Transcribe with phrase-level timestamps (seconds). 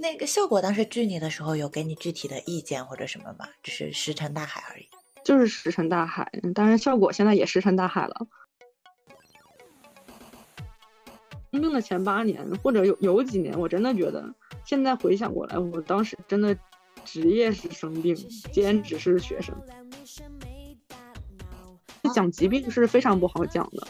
[0.00, 3.46] 那个效果当时拒你的时候，有给你具体的意见或者什么吗？
[3.62, 4.88] 只是石沉大海而已。
[5.22, 8.26] 就是石沉大海，当然效果现在也石沉大海了。
[11.52, 14.34] 生病的前八年，或者有有几年，我真的觉得，
[14.64, 16.56] 现在回想过来，我当时真的
[17.04, 18.16] 职业是生病，
[18.50, 19.54] 兼职是学生。
[22.14, 23.86] 讲疾病是非常不好讲的，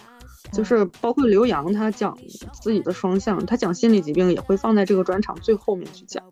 [0.53, 2.19] 就是包括刘洋他讲
[2.61, 6.23] 自己的双向，他讲心理疾病也会放在这个专场最后面去讲。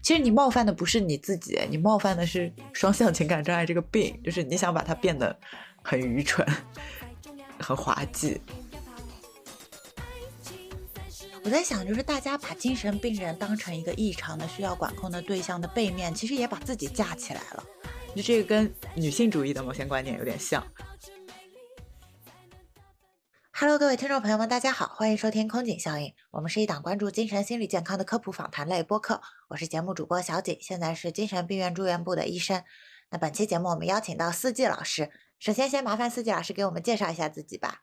[0.00, 5.38] 其实你冒犯的不是你自己，你冒犯的是双向情感障碍这个病，就是你想把它变得
[5.80, 6.44] 很愚蠢、
[7.60, 8.40] 很滑稽。
[11.44, 17.64] 我在想，就是大家把精神病人当成一个异常的、需要管控的对象的背面，其实也把自己架起来了。
[18.14, 20.64] 就这个跟女性主义的某些观点有点像。
[23.54, 26.14] Hello，各位听众朋友们，大家好，欢迎收听空警效应。
[26.30, 29.20] 我们是一档关注精神心理健康的科普访谈类播客。
[29.48, 32.64] 我是节目主播小景，现在是精神病院住院部的医生。
[33.10, 37.82] 那本期节目我们邀请到四季老师，首先先麻烦四季老师给我们介绍一下自己吧。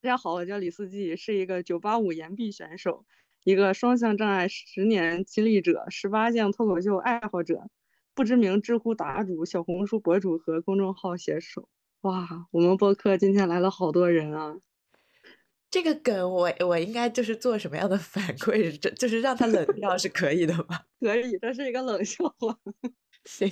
[0.00, 3.04] 大家好，我叫李四季，是一个985岩壁选手，
[3.42, 7.68] 一个双向障碍十年亲历者，十八项脱口秀爱好者，
[8.14, 11.68] 不知名知乎答主、小红书博主和公众号写手。
[12.02, 14.54] 哇，我们播客今天来了好多人啊！
[15.68, 18.78] 这个梗我我应该就是做什么样的反馈？
[18.78, 20.80] 这就是让他冷 掉是可以的吗？
[21.00, 22.56] 可以，这是一个冷笑话。
[23.24, 23.50] 行。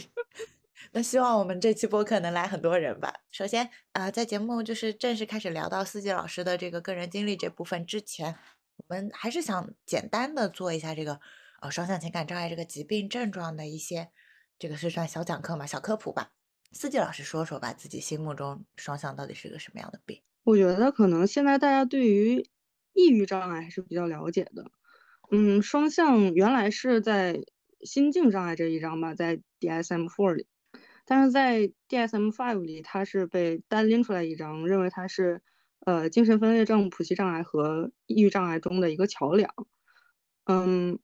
[0.92, 3.12] 那希望我们这期播客能来很多人吧。
[3.32, 8.36] 首先啊，在节目就是正式开始聊到四季老师的这个个人经历这部分之前，
[8.76, 11.18] 我们还是想简单的做一下这个
[11.60, 14.10] 呃双向情感障碍这个疾病症状的一些，
[14.56, 16.30] 这个是算小讲课嘛，小科普吧。
[16.76, 20.20] 四季老师说说吧，自己心目中双向到底是个什么样的病？
[20.44, 22.46] 我觉得可能现在大家对于
[22.92, 24.70] 抑郁障碍还是比较了解的。
[25.30, 27.42] 嗯，双向原来是在
[27.80, 30.46] 心境障碍这一章吧，在 DSM-4 里。
[31.06, 35.40] 但是在 DSM-5 里，它是被单拎出来一张，认为它是
[35.86, 39.50] 呃精神分裂症谱系障碍和抑郁障碍中的一个桥梁。
[40.44, 40.98] 嗯，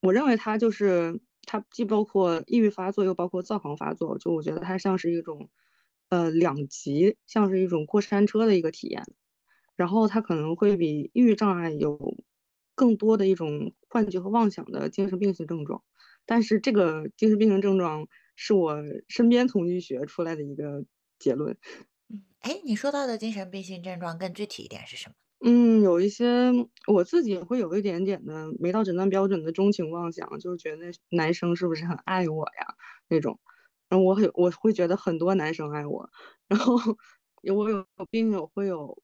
[0.00, 5.48] 我认为它就是它既包括抑郁发作，又包括躁狂发作，就我觉得它像是一种
[6.10, 9.02] 呃两极，像是一种过山车的一个体验。
[9.76, 12.16] 然后它可能会比抑郁障碍有
[12.74, 15.82] 更多的一种幻觉和妄想的精神病性症状，
[16.26, 18.06] 但是这个精神病性症状。
[18.38, 18.76] 是我
[19.08, 20.84] 身边统计学出来的一个
[21.18, 21.56] 结论。
[22.10, 25.14] 嗯，哎，你说到的精神病性症状更具体一点是什么？
[25.44, 26.50] 嗯，有一些
[26.86, 32.74] 我自己会有一点点的没到诊断标准的钟情妄想，就是觉得男生是不是很爱我呀
[33.08, 33.38] 那种。
[33.88, 36.08] 然后我很我会觉得很多男生爱我。
[36.48, 36.74] 然后
[37.54, 39.02] 我有病友会有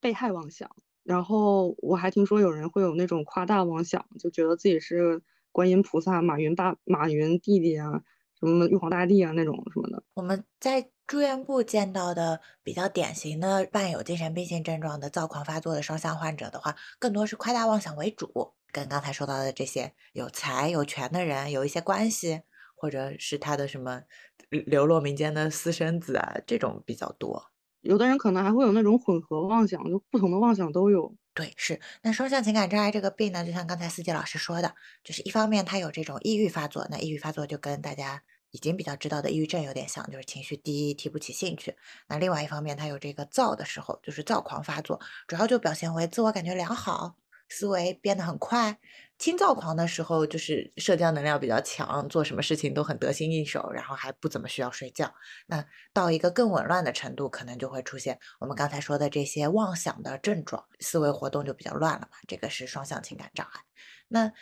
[0.00, 0.70] 被害妄想。
[1.02, 8.02] 然后我还听说有人会有那种夸大妄想，就觉得自己是观音菩萨、马云大、马云弟弟啊。
[8.48, 22.42] 什么玉皇大帝啊那种什么的，我们在住院部见到的比较典型的伴有精神病性症状的躁狂发作的双向患者的话，更多是夸大妄想为主，跟刚才说到的这些有财有权的人有一些关系，
[22.74, 24.02] 或者是他的什么
[24.48, 27.50] 流落民间的私生子啊，这种比较多。
[27.80, 31.14] 有的人可能还会有那种混合妄想，就不同的妄想都有。
[31.34, 38.22] 对，是那双向情感障碍这个病呢，就像刚才四季老师说的，就是一方面他有这种抑郁发作，那抑郁发作就跟大家
[38.54, 41.76] 已经比较知道的抑郁症有点像，就是情绪低，提不起兴趣。
[42.06, 47.16] 那另外一方面，他有这个躁的时候，就是躁狂发作，主要就表现为自我感觉良好。
[47.46, 48.78] 思维变得很快，
[49.18, 55.14] 轻躁狂的时候就是社交能量比较强，做什么事情都很得心应手，然后还不怎么需要睡觉。
[55.46, 62.16] 那到一个更紊乱的程度，可能就会出现我们刚才说的这些妄想的症状，思维活动就比较乱了嘛。
[62.26, 63.60] 这个是双向情感障碍。
[64.08, 64.32] 那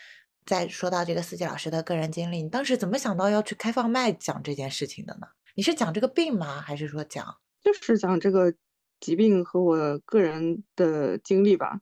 [0.44, 5.28] 再说到这个四季老师的个人经历，你当时怎么想到要去开放麦讲这件事情的呢？
[5.54, 6.60] 你是讲这个病吗？
[6.60, 8.54] 还是说讲就是讲这个
[8.98, 11.80] 疾病和我个人的经历吧？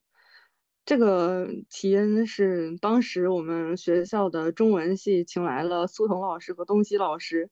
[0.84, 7.48] 这个起因是当时我们学校的中文系请来了苏童老师和东西老师，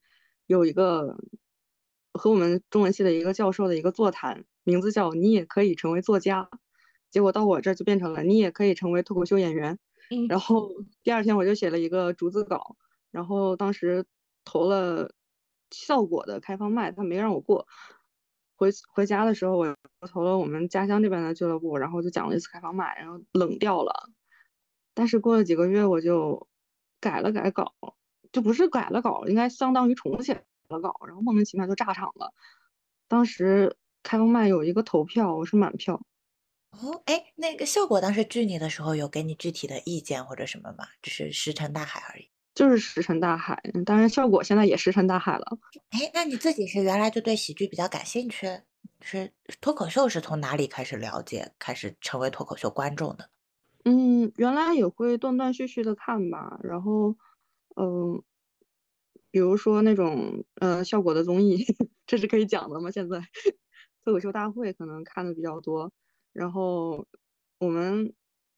[0.47, 1.17] 有一个
[2.13, 6.51] 和我们中文系的一个教授的一个座谈，名字叫“你也可以成为作家”。
[7.11, 9.79] 结果到我这儿就变成了“你也可以成为脱口秀演员”。
[10.29, 10.71] 然后
[11.03, 12.77] 第二天我就写了一个逐字稿，
[13.11, 14.07] 然后当时
[14.45, 15.13] 投了
[15.71, 17.67] 效果的开放麦，他没让我过。
[18.57, 19.77] 回回家的时候，我
[20.09, 24.11] 投了我们家乡这边的俱乐部，然后就讲了一次开放麦，然后冷掉了。
[24.95, 26.49] 但是过了几个月，我就
[27.01, 27.73] 改了改稿，
[28.33, 32.33] 就不是改了稿，应该相当于重写了稿，然后莫名其妙就炸场了。
[33.07, 36.03] 当时开放麦有一个投票，我是满票，
[36.73, 40.87] 哦，哎，那个效果当时拒你的时候，有给你具体的意见或者什么吗？
[41.03, 42.31] 只是石沉大海而已。
[42.55, 45.59] 就是石沉大海，当然效果现在也石沉大海了。
[45.91, 48.61] 哎，那你自己是原来就对喜剧比较感兴趣？
[49.01, 53.31] 是脱口秀是从哪里开始了解，开始成为脱口秀观众的？
[53.85, 57.17] 嗯，原来也会断断续续的看吧，然后，
[57.77, 58.23] 嗯，
[59.31, 61.65] 比如说那种呃效果的综艺，
[62.07, 62.91] 这是可以讲的吗？
[62.91, 63.21] 现在
[64.05, 65.93] 脱口秀大会可能看的比较多，
[66.33, 67.07] 然后
[67.59, 68.13] 我们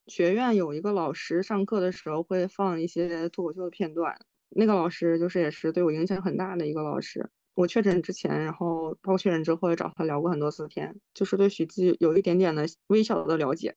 [0.07, 4.19] 学院有一个老师上课的时候会放一些脱口秀的片段，
[4.49, 7.29] 那个老师就是也是对我影响很大的一个老师。
[7.53, 13.75] 我确诊之前，然后包括确诊之后也找他聊过很多次天，就是对喜剧有一点点的微小的了解。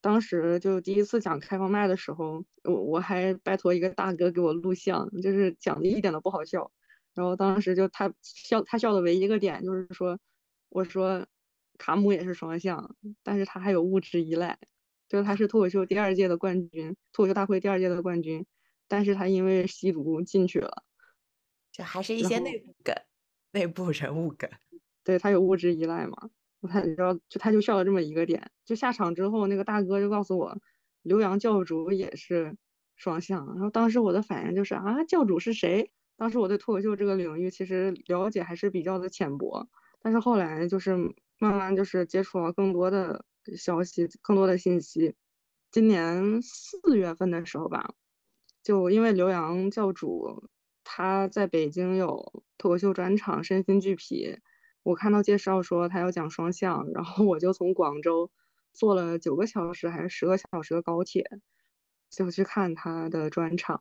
[0.00, 6.72] 当时就第一次讲开放麦的时候，我我还拜托一个大哥给我录像，就是讲的一点都不好笑。
[7.14, 10.18] 然后当时就他笑，他笑的唯一一个点就是说，
[10.70, 11.26] 我说
[11.80, 14.58] 卡姆也是双向，但是他还有物质依赖，
[15.08, 18.44] 就是他是脱口秀第二届的冠军，脱口秀大会第二届的冠军，
[18.86, 20.84] 但是他因为吸毒进去了，
[21.72, 22.94] 就还是一些内部梗，
[23.52, 24.50] 内部人物梗，
[25.02, 26.30] 对他有物质依赖嘛。
[26.68, 30.58] 他你知道，就他就笑了这么一个点，就下场之后，那个大哥就告诉我，
[31.00, 32.54] 刘洋教主也是
[32.96, 33.46] 双向。
[33.46, 35.90] 然后当时我的反应就是啊，教主是谁？
[36.18, 39.70] 当时我对脱口秀这个领域其实了解还是比较的浅薄，
[40.02, 40.98] 但是后来就是
[41.40, 43.24] 慢慢就是接触了更多的
[43.56, 45.14] 消息，更多的信息。
[45.70, 47.94] 今年四月份的时候吧，
[48.62, 50.50] 就因为刘洋教主
[50.84, 54.38] 他在北京有脱口秀专场，身心俱疲。
[54.82, 58.30] 我看到介绍说他要讲双向，然后我就从广州
[58.74, 61.26] 坐了九个小时还是十个小时的高铁，
[62.10, 63.78] 就去看他的专场《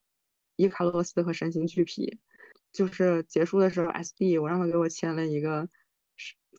[0.55, 2.05] 伊卡洛斯和身心俱疲》。
[2.71, 5.67] 就是结束的时候，SD 我让他给我签了一个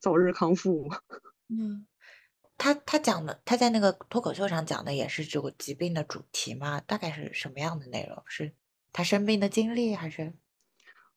[0.01, 0.89] 早日康复。
[1.49, 1.87] 嗯，
[2.57, 6.81] 他他讲的他在那个脱口秀上讲的也是这个疾病的主题嘛？
[6.81, 8.23] 大概是什么样的内容？
[8.27, 8.55] 是
[8.93, 10.35] 他生病的经历还是？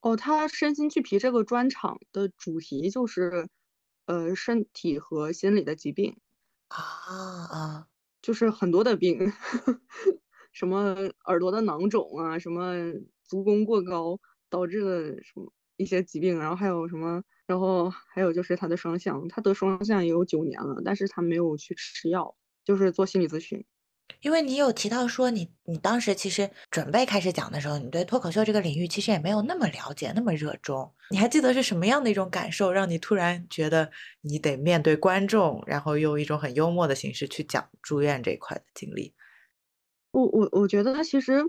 [0.02, 3.48] 哦，他身心俱疲这个专场的主题就是，
[4.06, 6.18] 呃，身体和心理的疾病
[6.68, 7.88] 啊啊，
[8.22, 9.18] 就是很多的病，
[10.52, 12.74] 什么耳朵的囊肿啊，什么
[13.24, 23.66] 足弓过高导致的什么一些疾病，然后还有什么，然后还有就是他的双向，他得双向也有九年了，但是他没有去吃药，就是做心理咨询。
[24.22, 30.94] 因为你有提到说，你你当时其实准备开始讲的时候，你对脱口秀这个领域其实也没有那么了解，那么热衷。
[31.10, 33.92] 你还记得是什么样的一种感受，让你突然觉得
[34.22, 39.14] 你得面对观众，然后用一种很幽默的形式去讲住院这一块的经历？
[40.12, 41.44] 我我我觉得其实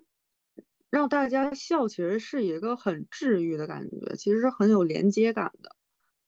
[0.90, 5.76] 让大家笑，其实是一个很治愈的感觉，其实是很有连接感的。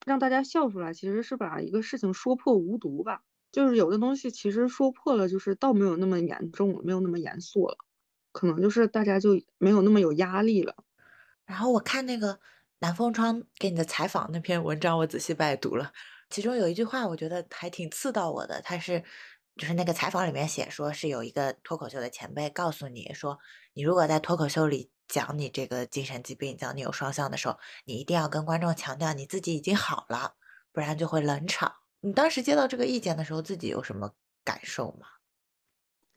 [0.07, 3.23] 让大家笑出来，其实是把一个事情说破无毒吧。
[3.51, 7.77] 就是有的东西其实说破了，就是倒没有那么严重，没有那么严肃了，
[8.31, 10.75] 可能就是大家就没有那么有压力了。
[11.45, 12.39] 然后我看那个
[12.79, 15.91] 南风窗给你的采访那篇文章，我仔细拜读了，
[16.29, 18.61] 其中有一句话，我觉得还挺刺到我的。
[18.61, 19.03] 他是
[19.57, 23.39] 就是那个采访里面写说，是有一个脱口秀的前辈告诉你说，
[23.73, 30.35] 你如果在脱口秀里讲你这个精神疾病，讲你有双向的时候，你一定要跟观众强调你自己已经好了，
[30.71, 31.73] 不然就会冷场。
[32.01, 35.07] 你当时接到这个意见的时候，自己有什么感受吗？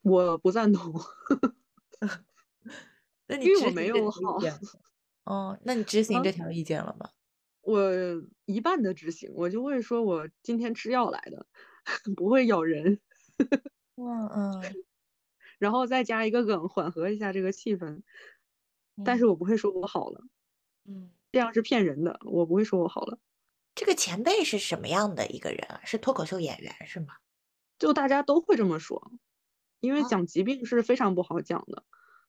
[0.03, 0.93] 我不赞同。
[3.27, 4.37] 那你因为我没有好。
[5.25, 7.11] 哦，那你执行这条意见了吗？
[7.61, 7.91] 我
[8.45, 11.45] 一半的执行，我就会说我今天吃药来的，
[12.15, 12.99] 不会咬人。
[13.97, 14.61] 嗯嗯。
[15.59, 18.01] 然后再加一个梗，缓和一下这个气氛。
[19.05, 20.23] 但是我不会说我好了。
[20.87, 21.09] 嗯。
[21.33, 23.17] 这样是骗人的，我不会说我好了。
[23.73, 25.79] 这个前辈是什么样的一个人啊？
[25.85, 27.13] 是脱口秀演员是吗？
[27.79, 29.13] 就大家都会这么说，
[29.79, 31.83] 因为讲疾病是非常不好讲的，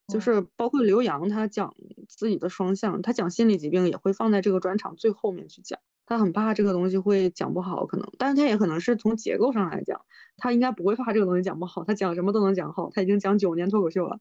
[0.06, 1.74] 就是包括刘洋他讲
[2.08, 14.20] 自己的双向，他讲心理疾病也会放在这个专场最后面去讲，他很怕这个东西会讲不好，可能，但是他也可能是从结构上来讲，他应该不会怕这个东西讲不好，他讲什么都能讲好，他已经讲九年脱口秀了。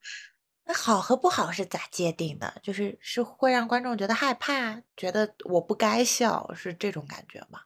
[0.66, 2.54] 那好和不好是咋界定的？
[2.64, 7.62] 就是是会让观众觉得害怕，觉得我不该笑，是这种感觉吗？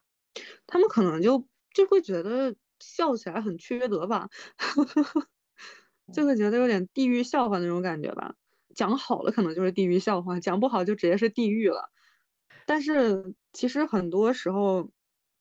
[0.67, 4.29] 他们可能就就会觉得笑起来很缺德吧，
[6.13, 8.35] 就会觉得有点地狱笑话那种感觉吧。
[8.75, 11.89] 讲好了可能就是地狱笑话，讲不好就直接是地狱了。
[12.65, 14.89] 但是其实很多时候，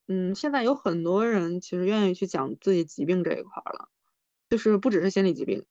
[0.08, 3.88] 嗯，现在有很多人其实愿意去讲自己疾病这一块了，
[4.50, 5.64] 就是不只是心理疾病。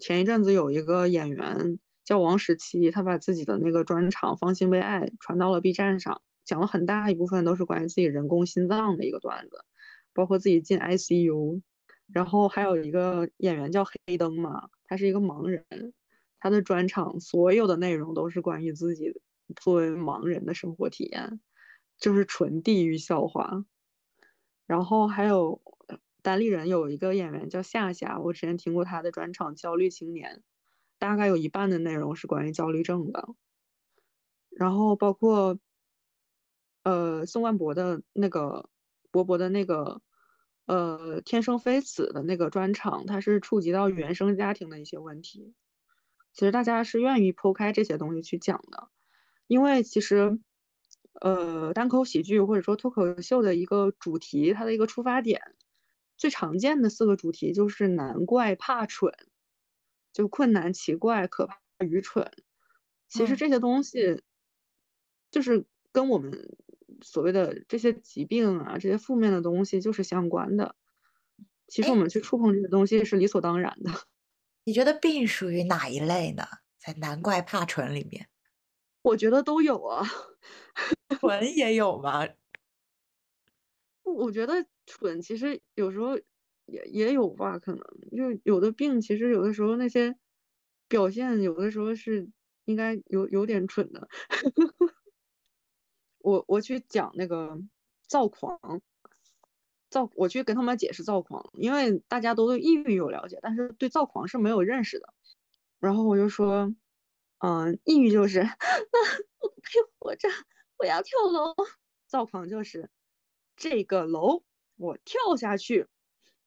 [0.00, 9.64] 前一阵子有一个演员叫王十七，他把自己的那个专场《方兴未艾》传到了 B 站上，讲了很大一部分都是关于自己人工心脏的一个段子，
[10.14, 11.60] 包括自己进 ICU，
[12.12, 15.64] 然后还有一个演员叫黑灯嘛，他是一个盲人，
[16.38, 19.20] 他的专场所有的内容都是关于自己
[19.56, 21.40] 作为盲人的生活体验，
[21.98, 23.64] 就是纯地狱笑话。
[24.66, 25.60] 然后还有
[26.28, 30.36] 单立人有一个演员叫夏夏，我之前听过他的专场《焦虑青年》，
[30.98, 33.30] 大概有一半的内容是关于焦虑症的。
[34.50, 35.58] 然后包括
[36.82, 38.68] 呃宋万博的那个
[39.10, 40.02] 博博的那个。
[40.70, 45.54] 呃，天生非此的那个专场，它是触及到原生家庭的一些问题。
[46.34, 48.90] 其实大家是愿意剖开这些东西去讲的，
[49.46, 50.38] 因为其实，
[51.22, 55.40] 呃，单口喜剧或者说脱口秀的一个主题，它的一个出发点，
[56.18, 59.14] 最常见的四个主题就是难、怪、怕、蠢，
[60.12, 62.30] 就困难、奇怪、可怕、愚蠢。
[63.08, 64.22] 其实这些东西，
[65.30, 66.58] 就是跟我们。
[67.00, 70.74] 所谓的这些疾病啊，这些负面的东西就是相关的。
[71.68, 73.92] 其实我们去触碰这些东西是理所当然的。
[74.64, 76.44] 你觉得病属于哪一类呢？
[76.76, 78.28] 在难怪怕蠢里面，
[79.02, 80.04] 我觉得都有啊。
[81.20, 82.26] 蠢也有吗？
[84.02, 86.16] 我觉得蠢其实有时候
[86.64, 87.80] 也也有吧，可能
[88.16, 90.16] 就有的病，其实有的时候那些
[90.88, 92.28] 表现，有的时候是
[92.64, 94.08] 应该有有点蠢的。
[96.18, 97.60] 我我去讲那个
[98.06, 98.58] 躁狂，
[99.88, 105.14] 躁我去跟他们解释躁狂，因为大家都对抑郁有了解，但是对躁狂是没有认识的。
[105.78, 106.74] 然后我就说，
[107.38, 108.40] 嗯，抑郁就是
[109.40, 110.28] 我不配活着，
[110.76, 111.54] 我要跳楼；
[112.06, 112.90] 躁狂就是
[113.56, 114.42] 这个楼
[114.78, 115.86] 我跳下去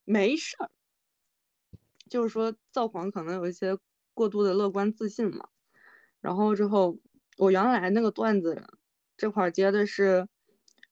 [0.04, 0.70] 没事儿。
[2.08, 3.78] 就是说造狂可能有一些
[4.12, 5.48] 过度的乐观自信嘛。
[6.20, 6.98] 然后之后
[7.38, 8.66] 我原来那个段子。
[9.14, 10.26] 这块接的是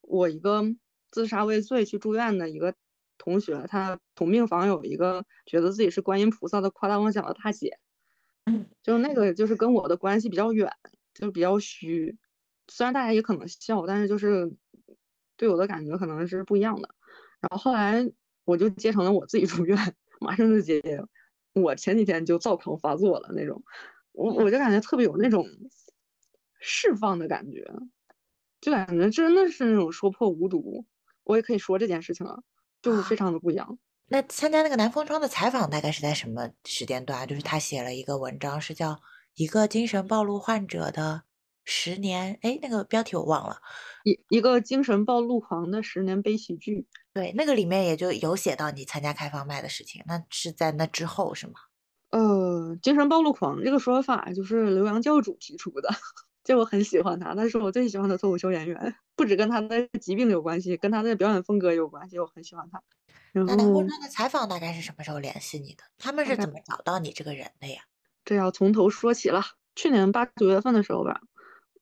[0.03, 0.63] 我一个
[1.11, 2.77] 自杀未遂去住院的一个
[3.19, 7.81] 同学，他同病房有一个觉得自己是观音菩萨的夸大妄想的大姐，
[8.85, 10.71] 就那个就是跟我的关系比较远，
[11.13, 12.17] 就比较虚。
[12.69, 14.53] 虽然大家也可能笑，但是就是
[15.37, 16.95] 对我的感觉可能是不一样的。
[17.41, 18.07] 然后后来
[18.45, 19.77] 我就接成了我自己住院，
[20.21, 20.83] 马上就接。
[21.53, 23.63] 我前几天就躁狂发作了那种，
[24.13, 25.47] 我我就感觉特别有那种
[26.61, 27.65] 释放的感觉。
[28.61, 30.85] 就感觉真的是那种说破无毒，
[31.25, 32.43] 我也可以说这件事情了，
[32.83, 33.79] 就是非常的不一样。
[34.07, 37.27] 那参加那个南风窗的采访大概是在什么时间段？
[37.27, 38.93] 就是他写了一个文章，是叫
[39.35, 41.23] 《一个精神暴露患者的
[41.65, 43.59] 十年》，哎，那个标题我忘了。
[44.05, 46.87] 一一个精神暴露狂的十年悲喜剧。
[47.13, 50.03] 对，那个里面也就有写到你参加开放麦的事情。
[50.07, 51.55] 那是在那之后是吗？
[52.11, 55.91] 呃，精神暴露狂这个说法就是刘洋教主提出的。
[56.43, 62.83] 就我很喜欢他，他是我最喜欢的脱口秀演员，不止跟他的疾病有关系，跟他的表演风格有关系，我很喜欢他。
[63.33, 65.85] 那南风窗的采访大概是什么时候联系你的？
[65.99, 67.83] 他们是怎么找到你这个人的呀？
[68.25, 69.43] 这要从头说起了。
[69.77, 71.21] 去年八九月份的时候吧，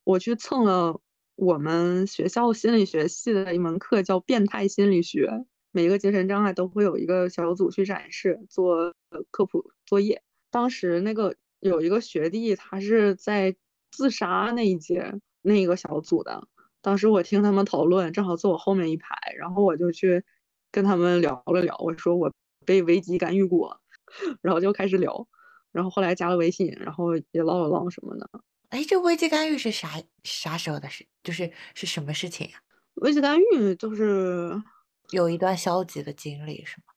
[0.09, 1.03] 我去蹭了
[1.37, 5.45] 我们学校心理学系的一门课，叫变态心理学。
[5.71, 8.95] 每个精神障碍都会有一个小组去展示做
[9.31, 10.23] 科普作业。
[10.51, 13.55] 当时那个有一个学弟，他是在。
[13.91, 16.47] 自杀那一节那个小组的，
[16.83, 20.23] 当时我听他们讨论，正好坐我后面一排，然后我就去
[20.71, 22.31] 跟他们聊了聊，我说我
[22.67, 23.81] 被危机干预过，
[24.43, 25.27] 然后就开始聊，
[25.73, 28.29] 然后后来加了微信，然后也唠了唠什么的。
[28.71, 31.07] 哎，这危机干预是啥啥时候的事？
[31.23, 32.61] 就是是什么事情呀？
[32.97, 34.63] 危机干预就是
[35.11, 36.93] 有一段消极的经历是吗？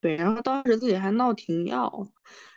[0.00, 2.08] 对，然后当时自己还闹停药，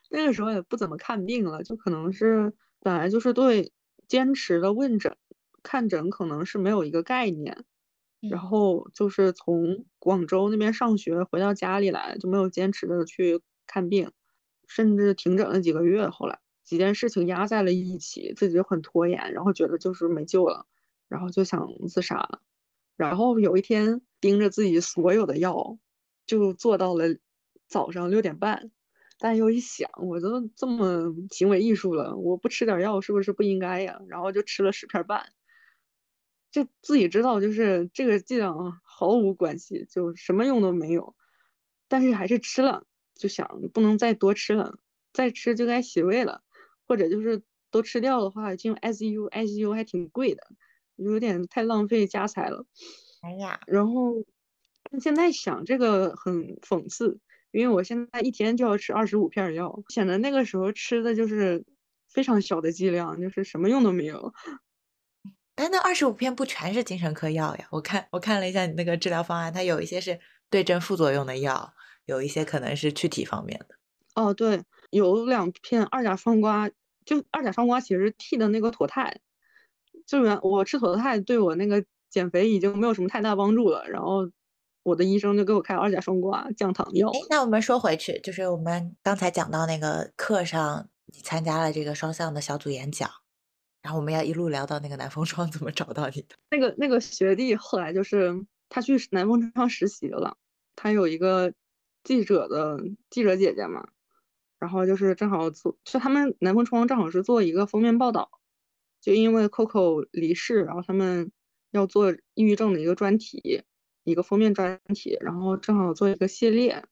[0.10, 2.54] 那个时候也不怎么看病了，就可能是。
[2.84, 3.72] 本来就是对
[4.08, 5.16] 坚持的问诊、
[5.62, 7.64] 看诊可能是没有一个概念，
[8.20, 14.12] 然后就是从广州那边上学回到家里来就没有坚持的去看病，
[14.68, 16.10] 甚至停诊了几个月。
[16.10, 16.40] 后来
[16.72, 20.66] 几件事情压在了一起，自己就很拖延，然后觉得就是没救了，
[21.10, 22.42] 然后就想自杀了。
[22.96, 25.78] 然后有一天盯着自己所有的药，
[26.26, 27.18] 就做到了
[27.68, 28.72] 早上六点半。
[29.20, 34.00] 但又一想，我都这么行为艺术了，我不吃点药是不是不应该呀？
[34.08, 35.34] 然后就吃了十片半，
[36.52, 41.18] 就自己知道就是这个剂量毫无关系，就什么用都没有，
[41.90, 44.78] 但是还是吃了，就想不能再多吃了，
[45.12, 46.42] 再吃就该洗胃了，
[46.92, 50.44] 或者就是都吃掉的话进 ICU，ICU 还挺贵的，
[50.98, 52.66] 有点太浪费家财了。
[53.22, 54.26] 哎呀，然后
[55.00, 57.18] 现在想这个很讽刺。
[57.54, 61.64] 因为我现在一天就要吃二十五片药，显得那个时候吃的就是
[62.10, 64.34] 非常小的剂量，就是什么用都没有。
[65.56, 67.68] 但 那二十五片不全是精神科药呀？
[67.72, 70.20] 我看我看了一下你那个治疗方案，它有一些是
[70.50, 71.74] 对症副作用的药，
[72.06, 73.76] 有一些可能是躯体方面的。
[74.16, 76.72] 哦，对，有两片二甲双胍，
[77.12, 79.20] 就二甲双胍其实替的那个妥泰，
[80.06, 84.32] 就是我吃妥泰对我那个减肥已经没有什么太大帮助了，然后
[84.84, 87.10] 我的医生就给我开二甲双胍降糖药。
[87.10, 93.10] 哎，那我们说回去，就是我们刚才讲到那个课上，你参加了这个双向的小组演讲，
[93.82, 96.38] 然后我们要一路聊到那个南风窗怎么找到你的。
[96.50, 100.38] 那个那个学弟后来就是他去南风窗实习了，
[100.78, 101.52] 他有一个
[102.06, 103.86] 记者的记者姐姐嘛。
[104.62, 108.30] 然后就是正好做，是他们南风窗正好是做一个封面报道，
[109.02, 111.32] 就因为 Coco 离世，然后他们
[111.72, 113.64] 要做抑郁症的一个专题，
[114.04, 116.86] 一个封面专题，然后正好做一个系列，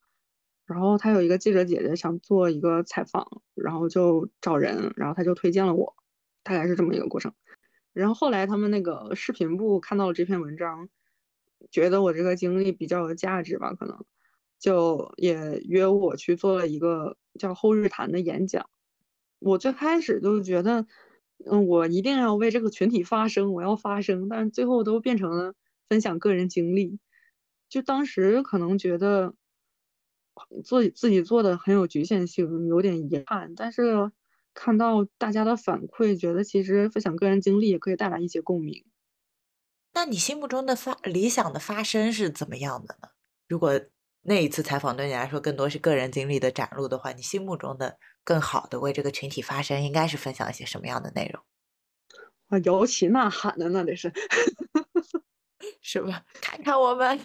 [0.66, 5.94] 然后他有一个记者姐姐想做一个采访，然后就找人，然后他就推荐了我，
[6.42, 7.32] 大概是这么一个过程。
[7.92, 10.88] 然后后来他们那个视频部看到了这篇文章，
[11.70, 14.04] 觉得我这个经历比较有价值吧，可能。
[14.60, 18.68] 就也约我去做了一个叫后日谈的演讲。
[19.40, 20.86] 我最开始就觉得，
[21.46, 24.28] 嗯，我一定要为这个群体发声，我要发声。
[24.28, 25.54] 但是最后都变成了
[25.88, 26.98] 分享个人经历。
[27.70, 29.34] 就当时可能觉得
[30.62, 33.54] 做自己做的很有局限性，有点遗憾。
[33.54, 34.12] 但是
[34.52, 38.84] 看到大家的反馈，觉得其实分享个人经历也可以带来一些共鸣。
[39.94, 43.08] 那你心目中的发理想的发声是怎么样的呢？
[43.48, 43.80] 如果
[44.22, 51.42] 那一次采访对你来说更多是个人经历的展露的话，你心目中的更好的为这个群体发声，应该是分享一些什么样的内容？
[52.48, 54.12] 啊，摇旗呐喊的那得是，
[55.82, 56.24] 是吧？
[56.40, 57.18] 看看我们，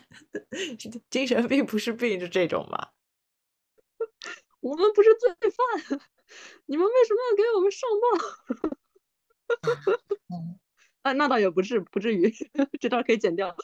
[1.09, 2.89] 精神病不是病，就这种吗？
[4.61, 6.01] 我们不是罪犯，
[6.67, 8.77] 你们为什么要给我们上报？
[10.29, 10.59] 嗯，
[11.03, 12.31] 啊，那倒也不至，不至于，
[12.79, 13.55] 这段可以剪掉。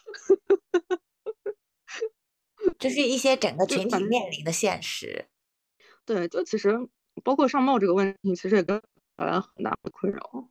[2.80, 5.28] 就是一些整个群体面临的现实，
[6.06, 6.76] 对，就其实
[7.24, 8.82] 包括上报这个问题，其实也跟
[9.16, 10.50] 带来很大的困扰。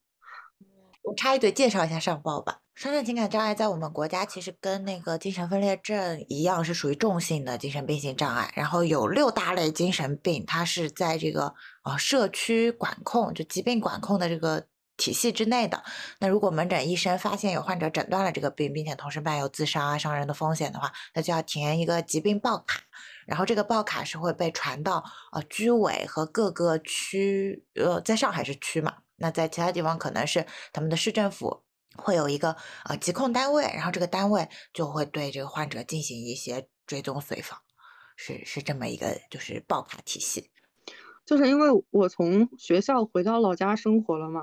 [1.02, 2.60] 我插一嘴，介绍一下上报吧。
[2.74, 8.52] 双向情感障碍在我们国家其实跟那个精神分裂症一样，是属于重性的精神病性障碍。
[8.54, 14.66] 然后有六大类精神病，它是在这个呃社区管控，就疾病管控的这个。
[15.00, 15.82] 体系之内的，
[16.18, 22.82] 那如果门诊医生发现有患者诊断了这个病，并且同时伴有自杀啊、伤人的风险的话，那就要填一个疾病报卡，
[23.26, 31.62] 然后这个报卡是会被传到呃居委和各个区，呃，在上海是区嘛，那在其他地方可能是他们的市政府
[31.96, 37.58] 会有一个呃疾控单位，然后这个单位就会对这个患者进行一些追踪随访，
[38.16, 40.50] 是是这么一个就是报卡体系，
[41.24, 44.42] 就是因为我从学校回到老家生活了嘛。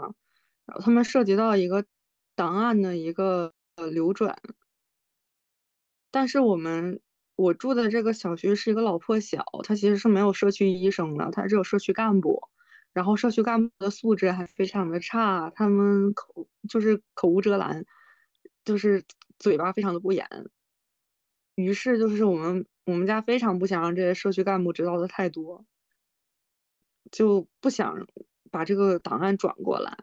[0.67, 1.85] 然后他们涉及到一个
[2.35, 3.53] 档案的一个
[3.91, 4.39] 流转，
[6.11, 6.99] 但是我们
[7.35, 12.49] 我住的这个小区是一个老破小，它其实是没有社区医生的，它只有社区干部，
[12.93, 17.85] 然后社区干部的素质还非常的差，他们口就是口无遮拦，
[18.65, 19.05] 就是
[19.39, 20.27] 嘴巴非常的不严，
[21.55, 25.65] 于是就是我们我们家非常不想让这些社区干部知道的太多，
[27.09, 28.07] 就不想
[28.51, 29.97] 把这个档案转过来。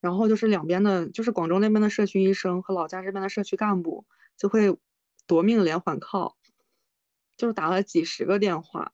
[0.00, 4.78] 然后就是两边的，就是广州那边的社区医生和老家这边的社区干部就会
[5.26, 6.36] 夺命连环靠，
[7.36, 8.92] 就是打了几十个电话，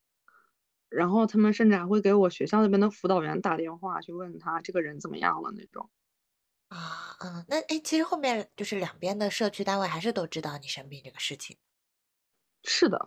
[0.88, 5.90] 然后他们甚至还会给我学校那边的辅导员打电话去问他这个人怎么样了那种。
[6.68, 11.56] 啊，嗯，那哎，其实后面就是两边的社区单位还是都知道你生病这个事情。
[12.64, 13.06] 是的，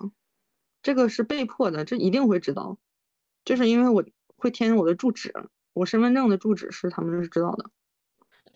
[0.81, 2.77] 这个是被迫的，这一定会知道，
[3.43, 4.05] 就是因为我
[4.37, 5.33] 会填我的住址，
[5.73, 7.69] 我身份证的住址是他们是知道的。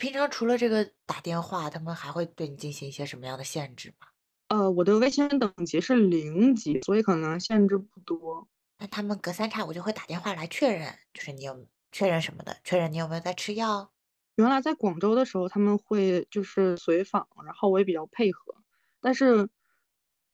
[0.03, 4.07] 平常除了这个打电话，他们还会对你进行一些什么样的限制吗？
[4.49, 8.45] 呃，我的危险等级是零级，所以可能限制不多。
[8.79, 13.93] 那他们隔三差五就会打电话来确认，就是你有确认什么的，确认你有没有在吃药。
[14.35, 18.55] 原来在广州的时候，他们会就是随访，然后我也比较配合，
[18.99, 19.47] 但是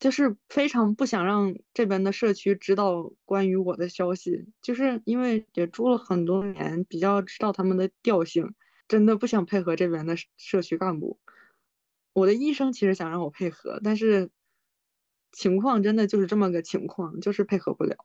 [0.00, 8.52] 就是非常不想让这边的社区知道关于我的消息，就是因为也住了很多年，比较知道他们的调性。
[8.90, 11.20] 真的不想配合这边的社区干部，
[12.12, 14.30] 我的医生其实想让我配合，但是
[15.30, 17.96] 情况真的就是这么个情况，就是配合不了。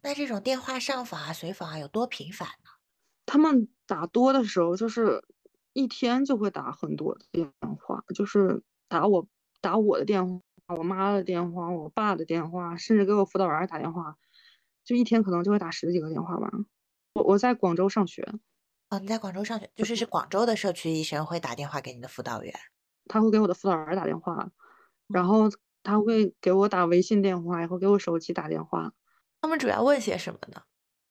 [0.00, 2.70] 那这种电话上访啊、随访啊有多频繁呢？
[3.26, 5.22] 他们打多的时候，就是
[5.74, 9.28] 一天就会打很多电话，就是打我
[9.60, 14.16] 打我的电话、我妈的电话、我爸的电话，甚至给我辅导员打电话，
[14.82, 16.50] 就一天可能就会打十几个电话吧。
[17.12, 18.26] 我我在广州上学。
[18.88, 22.54] 哦，你在广州上学，就是是广州的社区医生会打电话给你的辅导员，
[23.06, 24.50] 他会给我的辅导员打电话，
[25.08, 25.50] 然后
[25.82, 28.92] 他会给我打微信电话，也会给我手机打电话。
[29.40, 30.62] 他们主要问些什么呢？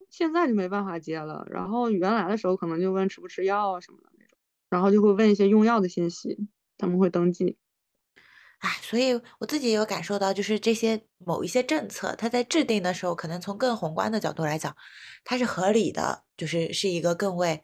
[0.09, 1.45] 现在就没办法接了。
[1.49, 4.37] 然后原来的时候可能就问吃不吃药啊什么的那种，
[4.69, 7.57] 然后就会问一些用药的信息，他们会登记。
[8.59, 14.75] 哎，所以我自己也有感受到，就是这些某一些政策，它在制定的时候，可能从更宏观的角度来讲，
[15.23, 17.63] 它是合理的，就是是一个更为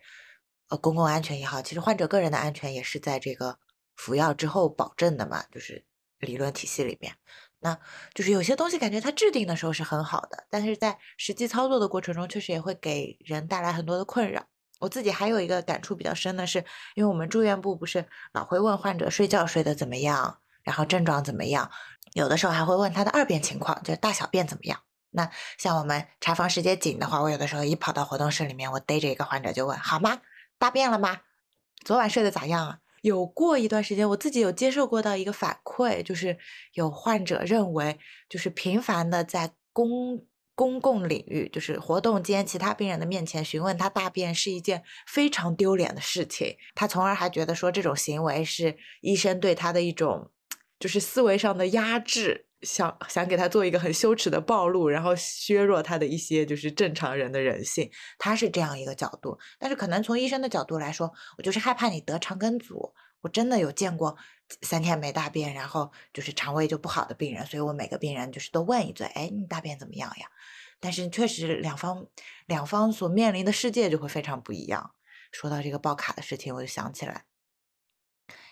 [0.69, 3.57] 呃公共安全也好，其实患者个人的安全也是在这个
[3.95, 5.85] 服药之后保证的嘛，就是
[6.19, 7.15] 理论体系里面。
[7.63, 7.77] 那
[8.13, 14.45] 就是有些东西感觉它制定的时候是很好的，但是在实际操作的过程中，确实也会给人带来很多的困扰。
[14.79, 20.40] 我自己还有一个感触比较深的是，因为我们住院部不是老会问患者睡觉睡得怎么样。
[20.63, 21.71] 然后症状怎么样？
[22.13, 24.81] 有的时候还会问他的二便情况，就是大小便怎么样。
[25.11, 30.21] 那像我们查房时间紧的话，我有的时候一跑到活动室里面，我逮着一个患者就问：好吗？
[30.57, 31.21] 大便了吗？
[31.85, 32.79] 昨晚睡得咋样啊？
[33.01, 36.37] 有过一段时间，我自己有接受过到一个反馈，就是
[36.73, 46.57] 有患者认为，就是频繁的在公公共领域，就是活动间其他病人的面前询问他大便是一件非常丢脸的事情。
[46.75, 50.29] 他从而还觉得说这种行为是医生对他的一种。
[50.81, 59.37] 就是思维上的压制，想想给他做一个很羞耻的暴露，然后削弱他的一些就是正常人的人性，他是这样一个角度。
[59.59, 62.93] 但是可能从医生的角度来说，我就是害怕你得肠梗阻。
[63.21, 64.17] 我真的有见过
[64.63, 70.25] 三天没大便，然后就是肠胃就不好的病人，所以我每个病人就是都问一嘴，哎，你大便怎么样呀？
[70.79, 72.07] 但是确实两方
[72.47, 74.95] 两方所面临的世界就会非常不一样。
[75.31, 77.25] 说到这个报卡的事情，我就想起来。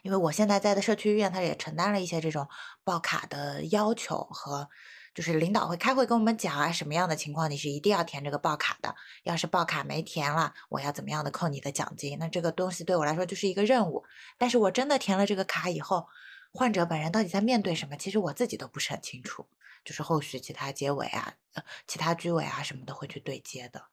[0.03, 2.47] 因为我现在在的社区医院，他也承担了一些这种
[2.83, 4.69] 报卡的要求和，
[5.13, 12.17] 就是领导会开会跟我们讲啊，什么样的情况你是一定要填这个报卡的，要是报卡没填了，我要怎么样的扣你的奖金？
[12.19, 14.05] 那这个东西对我来说就是一个任务。
[14.37, 16.07] 但是我真的填了这个卡以后，
[16.53, 17.97] 患者本人到底在面对什么？
[17.97, 19.47] 其实我自己都不是很清楚。
[19.85, 23.85] 就是后续其他结尾啊，呃，其他居委啊什么的会去对接的。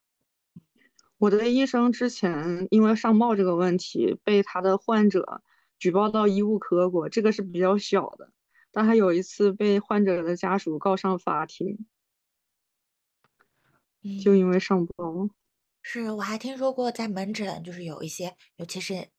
[1.18, 5.42] 我的医生之前因为上报这个问题被他的患者。
[5.78, 8.32] 举报到医务科过，这个是比较小的，
[8.72, 11.86] 但还有一次被患者的家属告上法庭，
[14.22, 15.28] 就因为上报。
[15.82, 19.10] 是，我还听说过在门诊，就是有一些，尤其是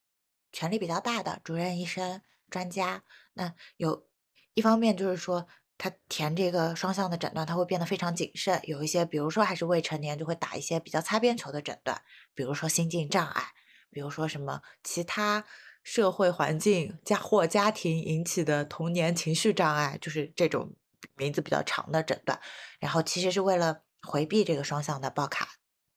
[0.52, 4.08] 权力比较大的主任医生、专家，那有
[4.54, 8.60] 一方面就是说，他填这个双向的诊断，他会变得非常谨慎。
[8.64, 12.02] 有一些，比如说还是未成年，就会打一些比较擦边球的诊断，
[12.34, 13.44] 比如说心境障碍，
[13.90, 15.46] 比如说什么其他。
[15.90, 20.74] 社会环境家或家庭引起的童年情绪障碍，就是这种
[21.16, 22.38] 名字比较长的诊断。
[22.78, 25.48] 然后其实是为了回避这个双向的报卡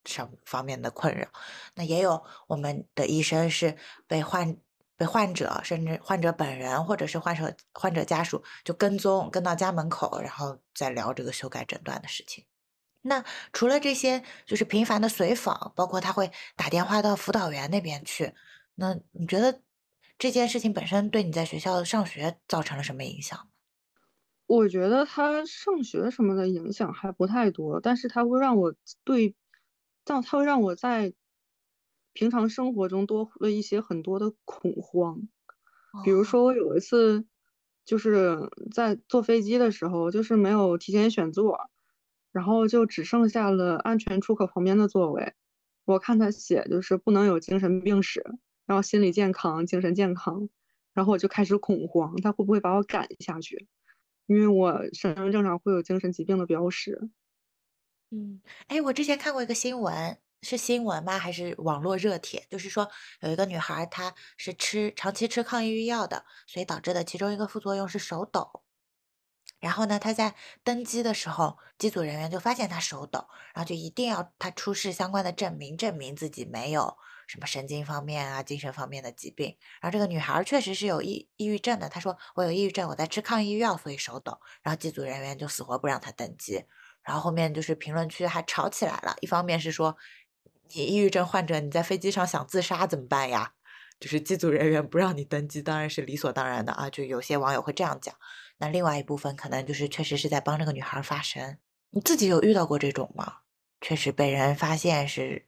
[0.04, 1.26] 上方面的困扰。
[1.74, 3.76] 那也有我们的医生是
[4.06, 4.56] 被患
[4.96, 12.46] 被患者甚至患者本人或者是患者患者家属就跟踪跟到家门口，然后再聊这个修改诊断的事情。
[13.02, 18.32] 那除了这些，就是频繁的随访，包括他会打电话到辅导员那边去。
[18.76, 19.60] 那你觉得？
[20.20, 23.48] 这件事情本身对你在学校上学造成了什么影响？
[24.46, 29.34] 我觉得他上学什么的影响还不太多，但是他会让我对，
[30.04, 31.14] 让他会让我在
[32.12, 35.26] 平常生活中多了一些很多的恐慌。
[36.04, 37.24] 比如说，我有一次
[37.86, 41.70] 就是在坐飞机的时候，就是没有提前选座，
[42.30, 45.32] 然后就只剩下了安全出口旁边的座位。
[45.86, 48.22] 我看他写就是不能有精神病史。
[48.70, 50.48] 然后心理健康、精神健康，
[50.92, 53.66] 然后我就开始恐慌，他会不会把我赶下去？
[54.26, 57.10] 因为我身份证上会有精神疾病的标识。
[58.12, 61.18] 嗯，哎，我之前看过一个新闻，是新闻吗？
[61.18, 62.46] 还是网络热帖？
[62.48, 62.88] 就是说
[63.22, 68.62] 有一个女孩，她是吃长期吃抗抑郁药的，所以导致的其中一个副作用是手抖。
[69.58, 76.96] 然后呢，她在登机的时候，机组人员就发现她手抖，然后就一定要她出示相关的证明，证明自己没有。
[77.30, 81.88] 什么神经方面啊，精神方面的疾病，然后这个女孩确实是有抑抑郁症的。
[81.88, 84.40] 她说我有抑郁症，我在吃抗抑郁药，所以手抖。
[84.62, 86.64] 然后机组人员就死活不让她登机。
[87.04, 89.96] 然后后面就是评论区还吵起来了，一方面是说
[90.74, 93.52] 你抑郁症患者你在飞机上想自杀怎么办呀？
[94.00, 96.90] 就是机组人员不让你登机，当然是理所当然的啊。
[96.90, 98.12] 就有些网友会这样讲。
[98.58, 101.58] 那另外一部分可能就是确实是在帮这个女孩发声。
[101.90, 103.36] 你自己有遇到过这种吗？
[103.80, 105.46] 确实被人发现是。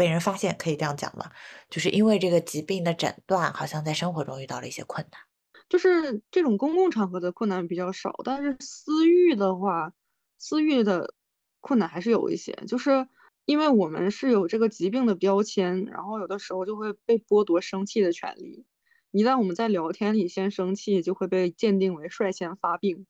[0.00, 1.30] 被人发现可以这样讲吗？
[1.68, 5.20] 就是因为这个疾病的诊断，好像在生活中遇到了一些困难。
[5.68, 9.92] 就是这种公共场合的困难比较少，但是私域的话，
[10.38, 11.12] 私域的
[11.60, 12.54] 困难还是有一些。
[12.66, 13.06] 就是
[13.44, 18.64] 因为我们是有这个疾病的标签，然后有的时候就会被剥夺生气的权利。
[19.10, 23.06] 一旦我们在聊天里先生气，就会被鉴定为率先发病，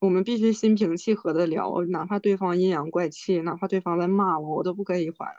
[0.00, 5.36] 我们必须心平气和的聊，哪怕对方阴阳怪气，哪怕对方在骂我，我都不可以还，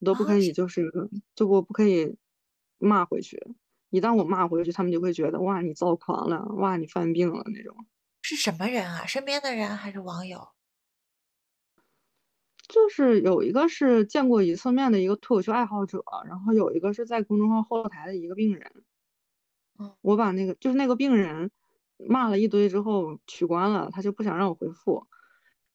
[0.00, 0.90] 我都不可以就是
[1.34, 2.16] 就我不可以
[2.78, 3.54] 骂回去。
[3.90, 7.86] 一旦我骂回去，他们就会觉得哇你躁狂了，哇你犯病了那种。
[8.22, 9.06] 是什么人啊？
[9.06, 10.48] 身边的人还是网友？
[12.68, 18.72] 就是有一个是见过一次面的一个脱口秀爱好者，然后有一个是在公众号后台的一个病人。
[19.78, 21.52] 嗯，我把那个就是那个病人
[21.96, 25.06] 骂了一堆之后取关了，他就不想让我回复，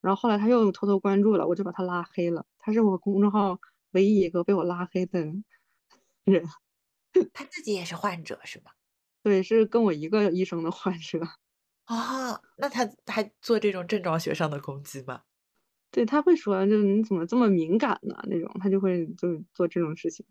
[0.02, 2.46] 然后后来他又偷偷关注了，我就把他拉黑了。
[2.60, 3.58] 他是我公众号
[3.92, 6.46] 唯一一个被我拉黑的人。
[7.34, 8.72] 他自己也是患者是吧？
[9.22, 11.20] 对，是跟我一个医生的患者。
[11.86, 15.24] 啊，那他还做这种症状学上的攻击吗？
[15.92, 18.16] 对他会说，就你怎么这么敏感呢？
[18.30, 20.26] 那种他就会就做这种事情。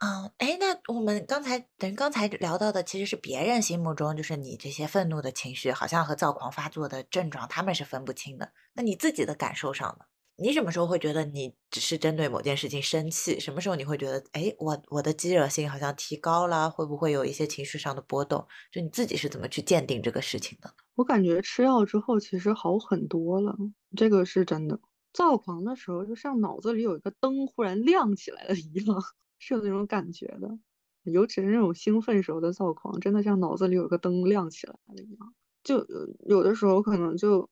[0.00, 8.52] 嗯，哎，那我们刚才等于刚才聊到的，其实是别人心目中就是你这些愤怒的情绪，好像和躁狂发作的症状他们是分不清的。
[8.74, 10.04] 那你自己的感受上呢？
[10.36, 13.38] 你什么时候会觉得你只是针对某件事情生气？
[13.38, 16.70] 什么时候你会觉得，哎，我我的激惹性好像提高了？
[16.70, 18.46] 会不会有一些情绪上的波动？
[18.70, 20.74] 就你自己是怎么去鉴定这个事情的呢？
[20.94, 23.56] 我感觉吃药之后其实好很多了，
[23.96, 24.80] 这个是真的。
[25.12, 28.96] 躁狂的时候，就像脑子里有一个灯忽然亮起来了一样，
[29.38, 30.58] 是有那种感觉的。
[31.02, 35.34] 尤其是那种兴奋时候的躁狂，真的像脑子里有个灯亮起来了一样。
[35.62, 35.86] 就
[36.26, 37.50] 有的时候可能就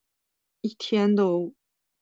[0.63, 1.53] 一天都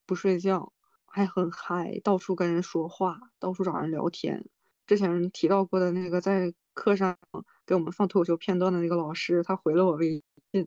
[0.09, 0.73] 不睡觉，
[1.05, 4.49] 还很嗨，到处跟人说话，到处找人聊天。
[4.87, 7.19] 之前提到过的那个在课上
[7.67, 10.67] 给我们放脱口秀片段的那个老师，他回了我微信，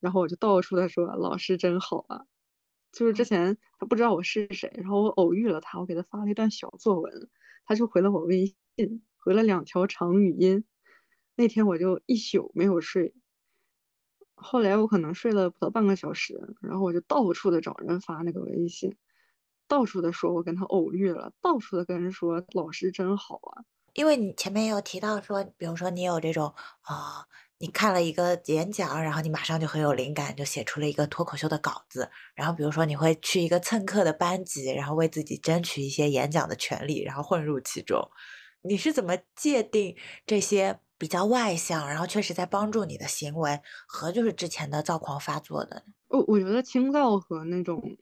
[0.00, 2.24] 然后我就到处的说老师真好啊。
[2.90, 7.28] 就是之前他不知道我是谁，然后我偶遇了他，我给他发了一段小作文，
[7.66, 10.64] 他就回了我微信，回了两条长语音。
[11.36, 13.14] 那天我就一宿没有睡，
[14.40, 18.96] 后来我可能睡了不到半个小时，然后我就到处的找人发那个微信，
[19.66, 23.64] 到处的说我跟他偶遇了，到处的跟人说老师真好啊。
[23.94, 27.26] 因为你前面有提到说，比如说你有这种啊。
[27.60, 32.08] 你看了一个演讲，然后你马上就很有灵感，就写出了一个脱口秀的稿子。
[32.36, 38.00] 然后比如说你会去一个蹭课的班级，然后为自己争取一些演讲的权利，然后混入其中。
[38.62, 45.84] 你是怎么界定这些比较外向，然后确实在帮助你的行为和就是之前的躁狂发作的？
[46.08, 47.96] 我我觉得轻躁和那种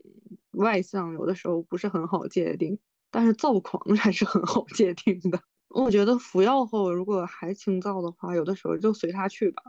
[0.52, 2.78] 外向有的时候不是很好界定，
[3.10, 5.40] 但是躁狂 还是很好界定的。
[5.68, 9.62] 我觉得服药后如果还轻躁的话，有的时候就随他去吧，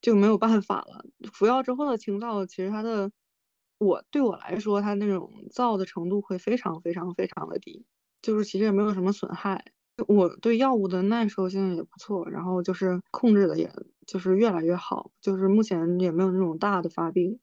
[0.00, 1.04] 就没有办法了。
[1.32, 3.12] 服药之后的轻躁，其实他的
[3.78, 7.86] 我对我来说，他那种躁的程度会非常非常非常的低，
[8.22, 9.72] 就是其实也没有什么损害。
[10.08, 13.70] 我对药物的耐受性也不错，然后就是控制的也
[14.06, 17.40] 就是越来越好，就是目前也没有那种大的发病，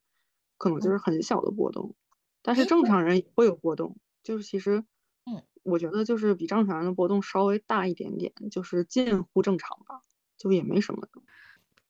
[0.57, 1.95] 可能就是很小的波动，
[2.41, 4.83] 但是正常人也会有波动，就是其实。
[5.25, 10.01] 嗯我觉得就是比正常人的波动稍微大一点点，就是近乎正常吧，
[10.37, 11.21] 就也没什么的。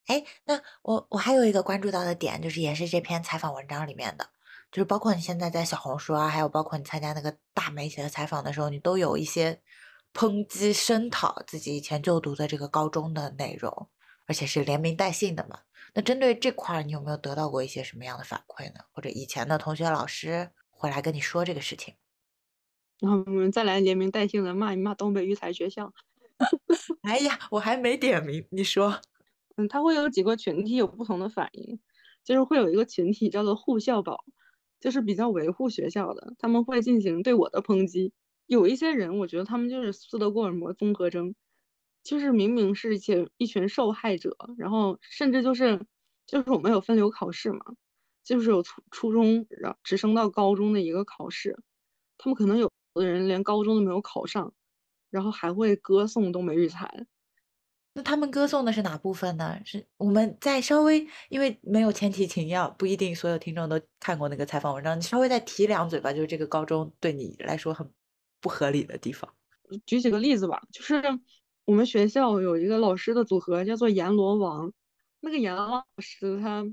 [0.07, 4.27] 哎，那我我还有一个关注到的点，就是也是这篇采访文章里面的，
[4.71, 9.61] 就是包括你现在在小红书啊，还有包括你参加那个大媒体的采访的时候，你都有一些
[10.13, 13.89] 抨击声讨自己以前就读的这个高中的内容，
[14.25, 15.59] 而且是连名带姓的嘛。
[15.93, 18.81] 那针对这块，你有没有得到过一些什么样的反馈呢？
[18.91, 21.95] 或者以前的同学、老师会来跟你说这个事情？
[22.99, 25.93] 然 后我们再来连名带姓的骂一骂东北育才学校。
[27.01, 29.01] 哎呀，我还没点名，你说。
[29.57, 31.79] 嗯，他会有几个群体有不同的反应，
[32.23, 34.23] 就是会有一个群体叫做护校宝，
[34.79, 38.13] 就是比较维护学校的，他们会进行对我的抨击。
[38.49, 41.33] 有一些人，我觉得他们就是斯德哥尔摩综合征，
[42.03, 45.85] 就是明明是一些一群受害者，然后甚至就是
[46.25, 47.59] 就是我们有分流考试嘛，
[48.23, 51.57] 就是有初初中然后直升到高中的一个考试，
[52.17, 52.69] 他们可能有。
[52.95, 54.51] 的人连高中都没有考上，
[55.09, 57.05] 然后还会歌颂东北育才。
[57.93, 59.57] 那他们歌颂的是哪部分呢？
[59.63, 64.97] 是我们再稍微，因为没有前提情要，不一定所有听众都看过那个采访文章。
[64.97, 67.89] 你稍微再提两嘴吧，就是这个高中对你来说很
[68.39, 69.33] 不合理的地方。
[69.85, 71.01] 举几个例子吧，就是
[71.65, 74.73] 我们学校有一个老师的组合叫做阎罗王，
[75.19, 76.65] 那个阎王老师他。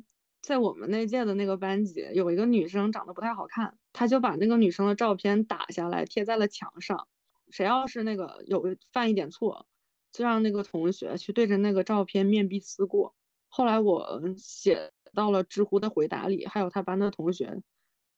[0.43, 7.09] 在我们那届的那个班级，有一个女生长得不太好看，他就把那个女生的照片打下来贴在了墙上。
[7.51, 9.67] 谁要是那个有犯一点错，
[10.13, 13.17] 就让那个同学去对着那个照片面壁思过。
[13.49, 17.61] 后来我写到了知乎的回答里，还有他班的同学，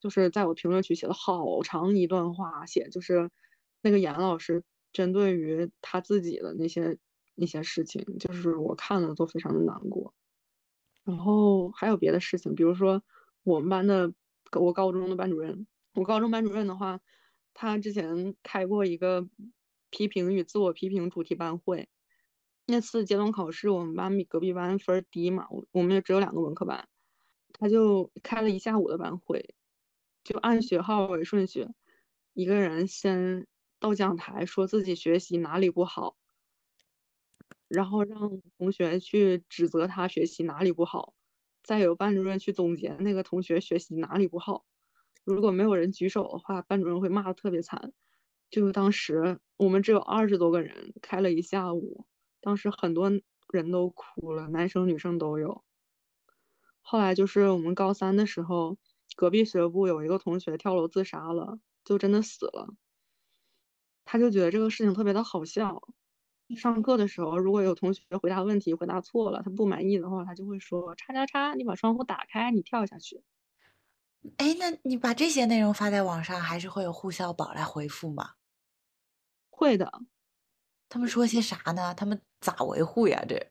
[0.00, 3.30] 就是在我评论区写了好长一段话，写就是
[3.82, 6.98] 那个严老师针对于他自己的那些
[7.34, 10.14] 那些事情，就是我看了都非常的难过。
[11.04, 13.02] 然后还有别的事情，比如说
[13.42, 14.12] 我们班的
[14.58, 17.00] 我高中的班主任，我高中班主任的话，
[17.54, 19.28] 他之前开过一个
[19.90, 21.88] 批评与自我批评主题班会。
[22.66, 26.86] 那次阶段考试，我们班比隔壁班分低嘛，我我们也只有两个文科班，
[27.54, 29.54] 他就开了一下午的班会，
[30.28, 31.68] 就按学号为顺序，
[32.34, 33.46] 一个人先
[33.80, 36.18] 到讲台说自己学习哪里不好。
[37.66, 41.14] 然后让同学去指责他学习哪里不好，
[41.62, 44.66] 再由班主任去总结那个同学学习哪里不好。
[45.24, 47.94] 如果没有人举手的话，班主任会骂的特别惨。
[48.50, 52.04] 就当时我们只有二十多个人，开了一下午，
[52.42, 53.10] 当时很多
[53.50, 55.64] 人都哭了，男生女生都有。
[56.82, 58.76] 后来就是我们高三的时候，
[59.18, 62.68] 隔壁学部有一个同学跳楼自杀了，就真的死了。
[64.04, 65.82] 他就觉得这个事情特别的好笑。
[66.56, 73.24] 上课的时候，如果有同学回答问题回答错了，他不满意的话，他就会说：“叉叉叉，你把窗户打开，你跳下去。”
[74.38, 78.34] 哎，那你把这些内容发在网上，还是会有护校宝来回复吗？
[79.50, 79.90] 会的。
[80.88, 81.92] 他们说些啥呢？
[81.92, 83.24] 他们咋维护呀？
[83.28, 83.50] 这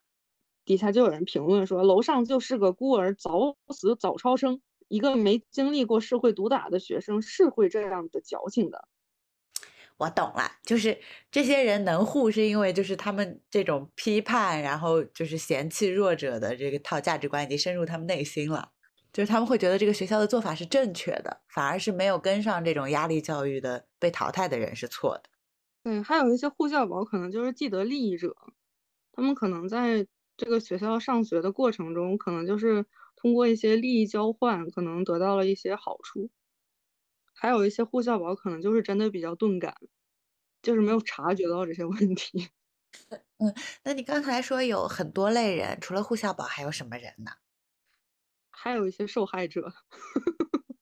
[0.63, 8.87] 底下就有人评论说：“楼上就是个孤儿，早死早超生，一个没经历过社会毒打的学生是会这样的矫情的。”
[9.97, 10.99] 我懂了，就是
[11.31, 18.69] 这些人能护，是因为就是他们这种批判，然后就是嫌弃弱者的这个套价值观已经深入他们内心了，
[19.11, 25.23] 就是他们会觉得这个学校的做法是正确的，反而是没有跟上这种压力教育的被淘汰的人是错的。
[25.83, 28.35] 对，还有一些护校宝可能就是既得利益者，
[29.13, 32.85] 他们可能在这个学校上学的过程中，可能就是
[33.17, 36.29] 通过一些利益交换，可能得到了一些好处。
[37.33, 39.75] 还有一些护校宝可能就是真的比较钝感，
[40.61, 42.47] 就是没有察觉到这些问题。
[43.39, 43.53] 嗯，
[43.83, 47.31] 那你刚才说有很多类人，除了护校宝还有什么人呢？
[48.49, 49.71] 还有一些受害者，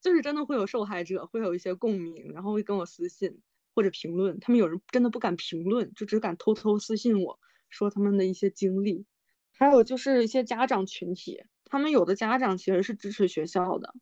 [0.00, 3.42] 就是真的会有受害者，会有一些共鸣，然后会跟我私信
[3.74, 4.40] 或者评论。
[4.40, 7.38] 他们有人真的不敢评论，就只敢偷偷私信我
[7.70, 9.06] 说他们的一些经历。
[9.58, 13.94] 还有就是一些家长群体，他们有的家长其实是支持学校的。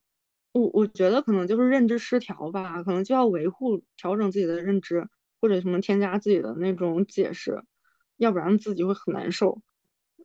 [0.53, 5.09] 我我觉得可能就是认知失调吧，可能就要维护、调整自己的认知，
[5.41, 7.63] 或者什么添加自己的那种解释，
[8.17, 9.61] 要不然自己会很难受。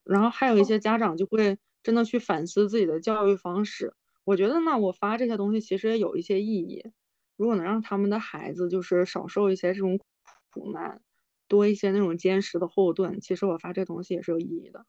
[0.03, 3.93] 然后还有一些家长就会真的去反思自己的教育方式。
[4.23, 6.83] 我觉得呢，我发这些东西其实也有一些意义。
[7.37, 9.99] 如果能让他们的孩子就是少受一些这种
[10.51, 11.01] 苦难，
[11.47, 14.85] 多一些那种坚实的后盾，其实我发这东西也是有意义的。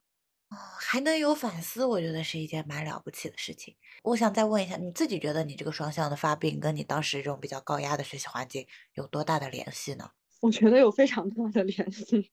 [0.51, 3.73] 哦，还能有反思，我觉得是一件蛮了不起的事情。
[4.03, 10.11] 我想再问一下，你自己觉得你这个双向的发病，跟你当时这种比较高压的学习环境有多大的联系呢？
[10.41, 12.31] 我觉得有非常大的联系。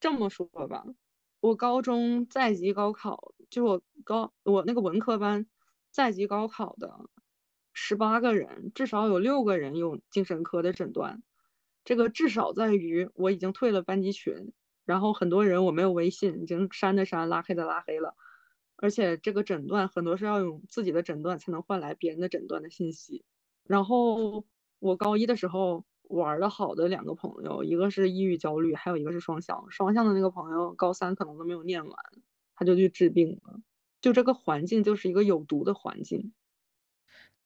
[0.00, 0.84] 这么说吧，
[1.40, 5.46] 我高中在级高考，就我高我那个文科班
[5.90, 7.08] 在级高考的
[7.72, 11.22] 十八个人，至少有六个人有精神科的诊断。
[11.84, 14.52] 这个至少在于我已经退了班级群。
[14.84, 18.14] 然后很多人我没有微信，已经删的删，拉黑的拉黑了。
[18.76, 23.24] 而且这个诊断很多是要用自己的诊断才能换来别人的诊断的信息。
[23.64, 24.44] 然后
[24.80, 29.70] 我高一的时候玩的好的两个朋友，一个是抑郁焦虑，还有一个是双向。
[29.70, 31.96] 双向的那个朋友高三可能都没有念完，
[32.56, 33.60] 他就去治病了。
[34.00, 36.32] 就这个环境就是一个有毒的环境。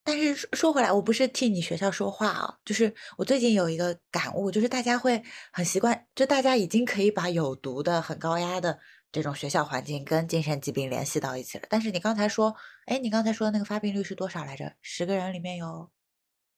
[0.07, 5.21] 但是说说回来，我不是替你学校说话啊，就是我最近有一个感悟，就是大家会
[5.53, 8.79] 很习惯，就大家已经可以把有毒的、很高压的
[9.11, 11.65] 这种学校环境跟精神疾病联系到一起了。
[11.69, 14.73] 但是你刚才说，哎，你刚才说的那个发病率是多少来着？
[14.81, 15.91] 十个人里面有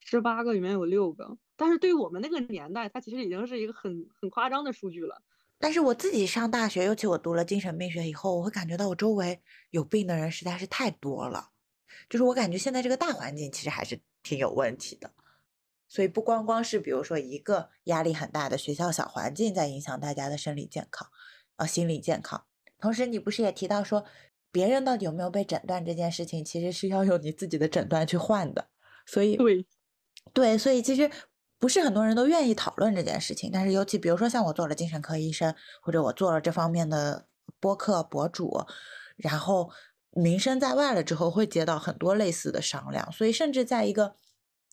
[0.01, 1.39] 十八个，里面有六个。
[1.57, 5.23] 但是对于我们那个年代，它其实已经是一个很很夸张的数据了。
[5.59, 11.49] 但是我自己上大学，尤其我读了精神病学以后，我会感觉到我周围有病的人实在是太多了。
[12.09, 15.11] 就是我感觉现在这个大环境其实还是挺有问题的，
[15.89, 21.09] 所以不光光是比如说一个压力很大的学校小环境在影响大家的生理健康，
[21.57, 22.45] 啊心理健康，
[22.79, 24.05] 同时你不是也提到说
[24.51, 28.69] 别人到底有没有被诊断这件事情，其实是要用你自己的诊断去换的，
[29.07, 29.67] 所以对。
[30.35, 31.11] 对，所以其实
[31.59, 37.27] 不是很多人都愿意讨论这件事情，但是尤其比如说像我做了精神科医生，或者我做了这方面的
[37.59, 38.67] 播客博主，
[39.17, 39.71] 然后。
[40.11, 44.15] 名声在外了之后，会接到很多类似的商量，所以甚至在一个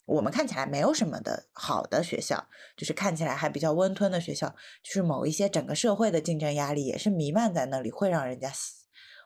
[0.06, 4.50] 我们看起来没有什么的好的学校，就是看起来还比较温吞的学校，
[4.84, 8.52] 就是某一些整个社会的竞争压力也是弥漫在那里，会让人家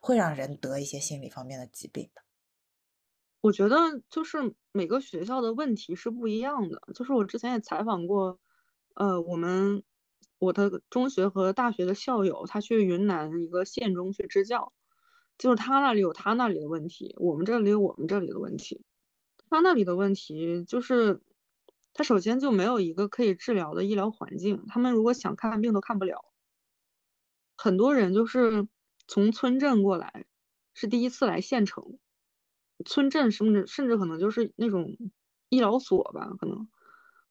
[0.01, 2.22] 会让人得一些心理方面的疾病的。
[3.41, 3.78] 我觉得
[4.10, 8.39] 就是每个学校的问题是不一样的，就是我之前也采访过，
[8.95, 9.84] 呃，我们
[10.39, 14.74] 我的中学和大学的校友，他去云南一个县中去支教。
[15.39, 18.83] 就是他那里有他那里的问题，我们这里有我们这里的问题。
[19.49, 21.21] 他那里的问题就是，
[21.93, 26.25] 他首先就没有一个可以治疗的医疗环境，他们如果想看病都看不了。
[27.57, 28.67] 很多人就是
[29.07, 30.25] 从村镇过来，
[30.73, 31.97] 是第一次来县城，
[32.85, 34.97] 村镇甚至甚至可能就是那种
[35.47, 36.69] 医疗所吧，可能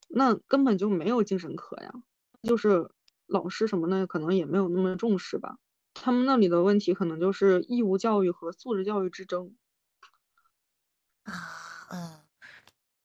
[0.09, 1.93] 那根本就没有精神科呀，
[2.43, 2.91] 就是
[3.27, 5.59] 老师什么的可能也没有那么重视吧。
[6.03, 9.55] 他们那里的问题可能就是义务教育和素质教育之争
[11.25, 11.33] 啊，
[11.91, 12.23] 嗯，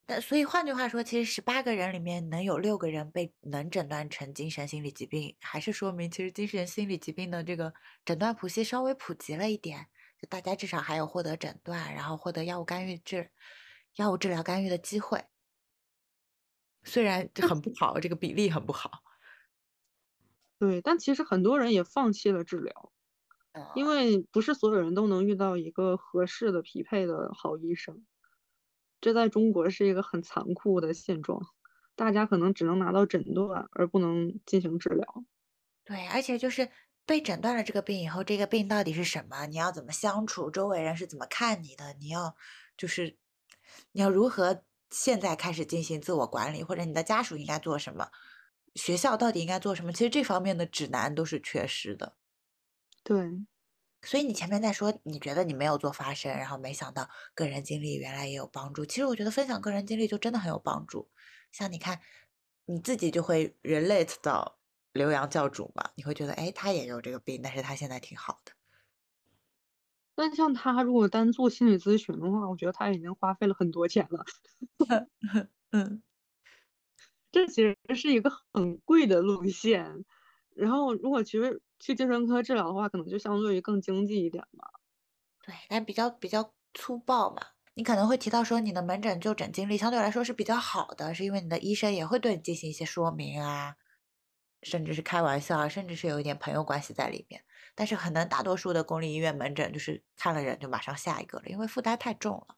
[0.08, 7.74] 那所以换句话说，其实十八个人里面能有六个人被能诊断成精神心理疾病，还是说明其实精神心理疾病的这个
[8.06, 9.88] 诊断谱系稍微普及了一点，
[10.22, 13.32] 就大家至少还有获得诊断，然后获得药物干预治
[13.96, 15.26] 药物治疗干预的机会，
[16.84, 19.04] 虽然很不好，这个比例很不好。
[20.64, 22.94] 对，但其实很多人也放弃了治疗，
[23.76, 28.06] 因为不是所有人都能遇到一个合适的、匹配的好医生。
[29.02, 31.42] 这在中国是一个很残酷的现状，
[31.98, 35.26] 大家可能只能拿到诊断，而不能进行治疗。
[35.84, 36.70] 对，而且就是
[37.06, 39.48] 被诊断了这个病以后，这个病到底是什么？
[39.48, 40.50] 你要怎么相处？
[40.50, 41.94] 周围人是怎么看你的？
[42.00, 42.38] 你要
[42.78, 43.18] 就是
[43.92, 48.08] 你要如何现在开始进行自我管理，或者你的家属应该做什么？
[48.76, 49.92] 学校到底应该做什么？
[49.94, 52.16] 其实这方面的指南都是缺失的。
[53.04, 53.46] 对，
[54.02, 58.86] 所以你前面在说，你觉得你没有做发声，然后没想到个人经历原来也有帮助。
[58.86, 61.10] 其实我觉得分享个人经历就真的很有帮助。
[61.52, 62.02] 像你看，
[62.66, 64.60] 你自己就会 relate 到
[64.94, 68.54] 刘洋教主嘛，你会觉得，哎，他也有这个病，但是他现在挺好的。
[70.16, 74.24] 但像他如果单做心理咨询的话，我觉得他已经花费了很多钱了。
[75.72, 76.04] 嗯。
[77.34, 80.06] 这其实是一个很贵的路线，
[80.56, 84.70] 然后如果其实去精神科治疗的话，可能就相对于更经济一点吧。
[85.44, 87.42] 对，但比较比较粗暴嘛。
[87.74, 93.78] 你可能会提到说，你的门诊就诊经历相对来说是比较好的，是因为你的医生也会对你进行一些说明啊，
[94.62, 97.44] 甚至是开玩笑啊，甚至是有一点朋友关系在里面。
[97.74, 102.58] 但是可能大多数的公立医院门诊就是看了人就马上下一个了，因为负担太重了。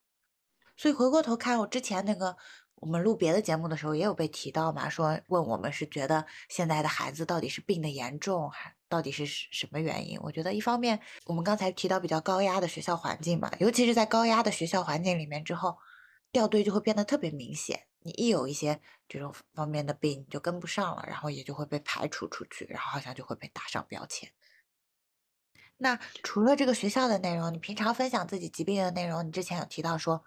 [0.75, 2.35] 所以回过头看我之前那个。
[2.75, 10.19] 我们录别的节目的时候也有被提到嘛，说问我们是觉得现在的孩子到底是病的严重，还到底是什么原因？
[10.21, 15.77] 我觉得一方面我们刚才提到比较高压的学校环境嘛，尤其是在高压的学校环境里面之后，
[16.31, 17.87] 掉队就会变得特别明显。
[18.01, 24.29] 你一有一些这种方面的病你就跟不上了，然后也就会被排除出去，然后好像就会被打上标签。
[25.77, 30.23] 那除了这个学校的内容，你平常分享自己疾病的内容，你之前有提到说，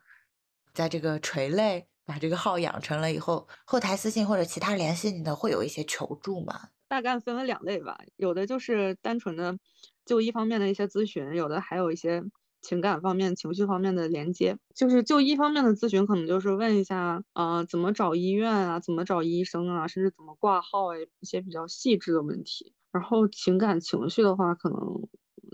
[0.75, 1.89] 在这个垂类。
[2.09, 6.71] 把这个号养成了以后，后台私信或者其他联系你的会有一些求助吗？
[6.89, 9.59] 大概分为两类吧，有的就是单纯的
[10.07, 12.25] 就医方面的一些咨询，有的还有一些
[12.63, 14.57] 情感方面、情绪方面的连接。
[14.75, 22.73] 就是就医方面的咨询，可能就是问一下啊，怎么找医院啊，怎么找医生啊，甚至怎么挂号啊，一些比较细致的问题。
[22.91, 24.79] 然后情感情绪的话，可能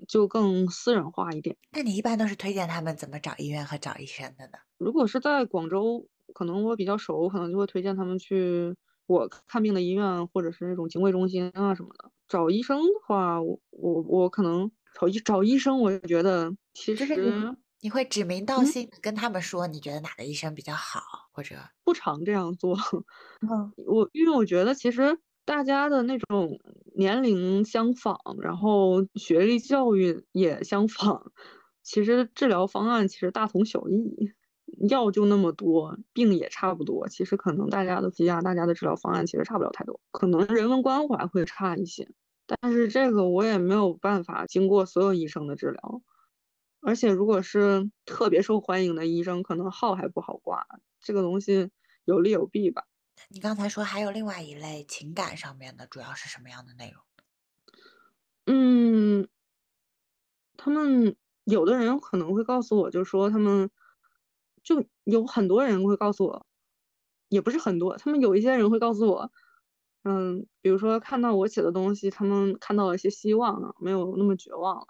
[0.06, 1.56] 就更私人化一点。
[1.72, 4.58] 那你一般都是推荐他们怎么找医院和找医生的呢？
[4.78, 6.06] 如果是在广州。
[6.32, 8.74] 可能我比较熟，可能就会推荐他们去
[9.06, 12.10] 我看病的医院，或者是那种警卫中心啊什么的。
[12.28, 21.00] 找医生的话，我我我可能找医找医生，我觉得其实你会指名道姓跟他们说，你觉得哪个医生比较好，
[21.32, 21.54] 或者
[21.84, 22.76] 不常这样做。
[23.86, 26.58] 我因为我觉得其实大家的那种
[26.96, 31.30] 年龄相仿，然后学历教育也相仿，
[31.82, 34.32] 其实治疗方案其实大同小异。
[34.88, 37.08] 药就那么多，病也差不多。
[37.08, 42.10] 其实可能大家的批啊，大家的治疗方案其实差不了太多，可能人文关怀会差一些。
[42.46, 46.02] 但是这个我也没有办法经过所有医生的治疗，
[46.80, 50.66] 而且如果是特别受欢迎的医生，可能号还不好挂。
[51.00, 51.70] 这个东西
[52.04, 52.84] 有利有弊吧。
[53.28, 57.02] 你刚才说还有另外一类情感上面的，主要是什么样的内容？
[58.46, 59.28] 嗯，
[60.56, 63.70] 他们有的人可能会告诉我，就说他们。
[64.64, 66.46] 就有很多人会告诉我，
[67.28, 69.30] 也不是很多，他们有一些人会告诉我，
[70.02, 74.86] 嗯，比如说看到我写的东西，他们看到了一些希望了，没有那么绝望了。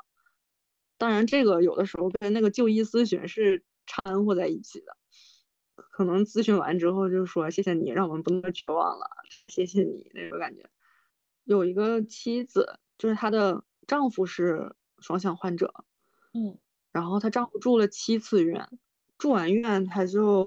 [0.97, 4.97] 当然，这个有的时候跟那个就医咨询是掺和在一起的，
[5.75, 9.07] 可能咨询完之后就说谢谢你，让我们不那么绝望了，
[9.49, 10.70] 谢谢你那种感觉。
[11.43, 15.85] 有一个妻子，就是她的丈夫是双向患者，
[16.33, 16.59] 嗯，
[16.93, 18.68] 然后她丈夫住了七次院。
[19.19, 20.47] 住完院他就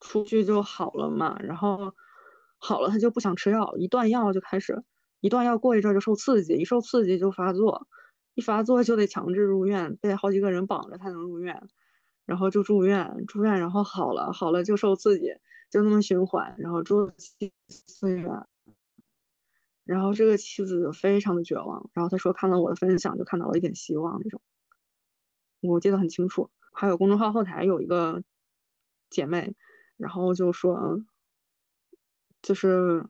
[0.00, 1.94] 出去就好了嘛，然后
[2.58, 4.82] 好了他就不想吃药，一断药就开始
[5.20, 7.86] 一断药过一阵就受刺激，一受刺激就发作，
[8.34, 11.68] 一发作就得强制入院，被好几个人绑着才能入院，
[12.24, 15.34] 然后就住院，住院然后好了，好了就受刺激，
[15.70, 18.46] 就那么循环，然后住了七次院，
[19.84, 24.40] 然后这个妻子非常的绝望，然后他说看到我的分享就看到了一点希望那种，
[25.60, 26.50] 我记得很清楚。
[26.72, 28.22] 还有公众号后台有一个
[29.10, 29.54] 姐妹，
[29.96, 31.00] 然后就说，
[32.40, 33.06] 就是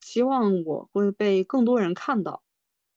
[0.00, 2.42] 希望我会被更多人看到。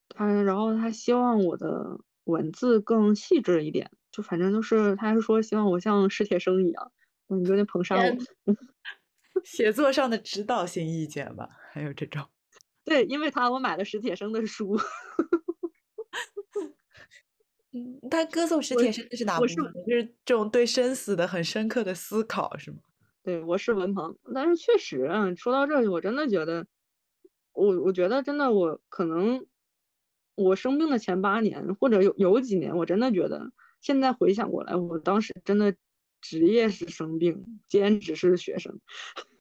[0.10, 6.92] 他，然后他希望我的文字更细致一点，就反正就是，他是说希望我像史铁生一样，
[7.30, 8.54] 嗯，有点捧杀我。
[9.46, 12.28] 写作上的指导性意见吧，还有这种。
[12.84, 14.78] 对，因为他我买了史铁生的书。
[17.74, 19.56] 嗯，他歌颂史铁生的是哪部分？
[19.88, 22.78] 就是这种对生死的很深刻的思考，是吗？
[23.24, 25.08] 对，我是文鹏，但是确实，
[25.38, 26.66] 说到这里，我真的觉得，
[27.54, 29.46] 我我觉得真的，我可能。
[30.34, 33.52] 我生病的前八年，或者有有几年，我真的觉得，
[33.82, 35.76] 现在回想过来，我当时真的
[36.22, 38.80] 职业是生病，兼职是学生，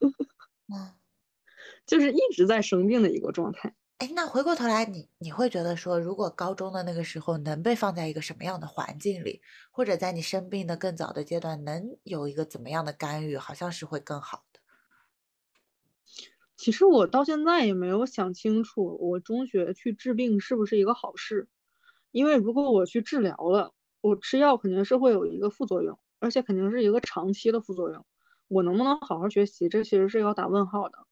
[1.87, 3.73] 就是一直在生病的一个状态。
[4.01, 14.61] 哎，那回过头来，你你会觉得说，如果高中的那个时候能被放在一个什么样的环境里，或者在你生病的更早的阶段，能有一个怎么样的干预，好像是会更好的。
[16.57, 21.49] 其实我到现在也没有想清楚，我中学去治病是不是一个好事？
[22.11, 28.07] 因为如果我去治疗了，我吃药肯定是会有一个副作用，而且肯定是一个长期的副作用。
[28.49, 31.10] 我能不能好好学习，这其实是要打问号的。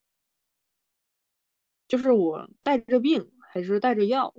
[1.89, 4.34] 就是我带着病还是带着药，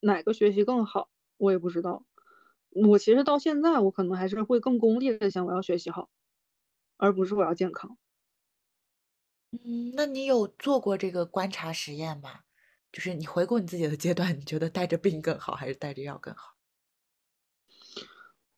[0.00, 2.04] 哪个学习更好，我也不知道。
[2.70, 6.08] 我其实到现在，我可能还是会更功利的想我要学习好，
[6.96, 7.96] 而不是我要健康。
[9.50, 12.40] 嗯，那你有做过这个观察实验吗？
[12.92, 16.54] 就是你回顾你自己的阶段，你觉得带着病更好，还是带着药更好？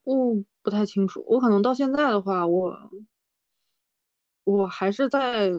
[0.03, 2.91] 我不太清楚，我可能到现在的话，我
[4.43, 5.49] 我还是在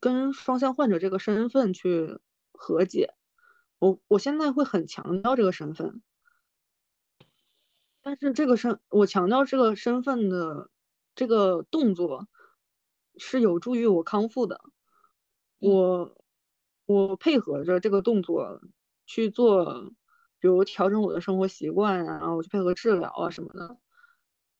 [0.00, 2.18] 跟双向患者这个身份去
[2.56, 3.14] 和解。
[3.78, 6.02] 我我现在会很强调这个身份，
[8.02, 10.70] 但是这个身我强调这个身份的
[11.14, 12.26] 这个动作
[13.18, 14.60] 是有助于我康复的。
[15.58, 16.16] 我
[16.86, 18.60] 我配合着这个动作
[19.06, 19.90] 去做，
[20.38, 23.76] 比如调整我的生活习惯啊，然后我去配合治疗啊什么的。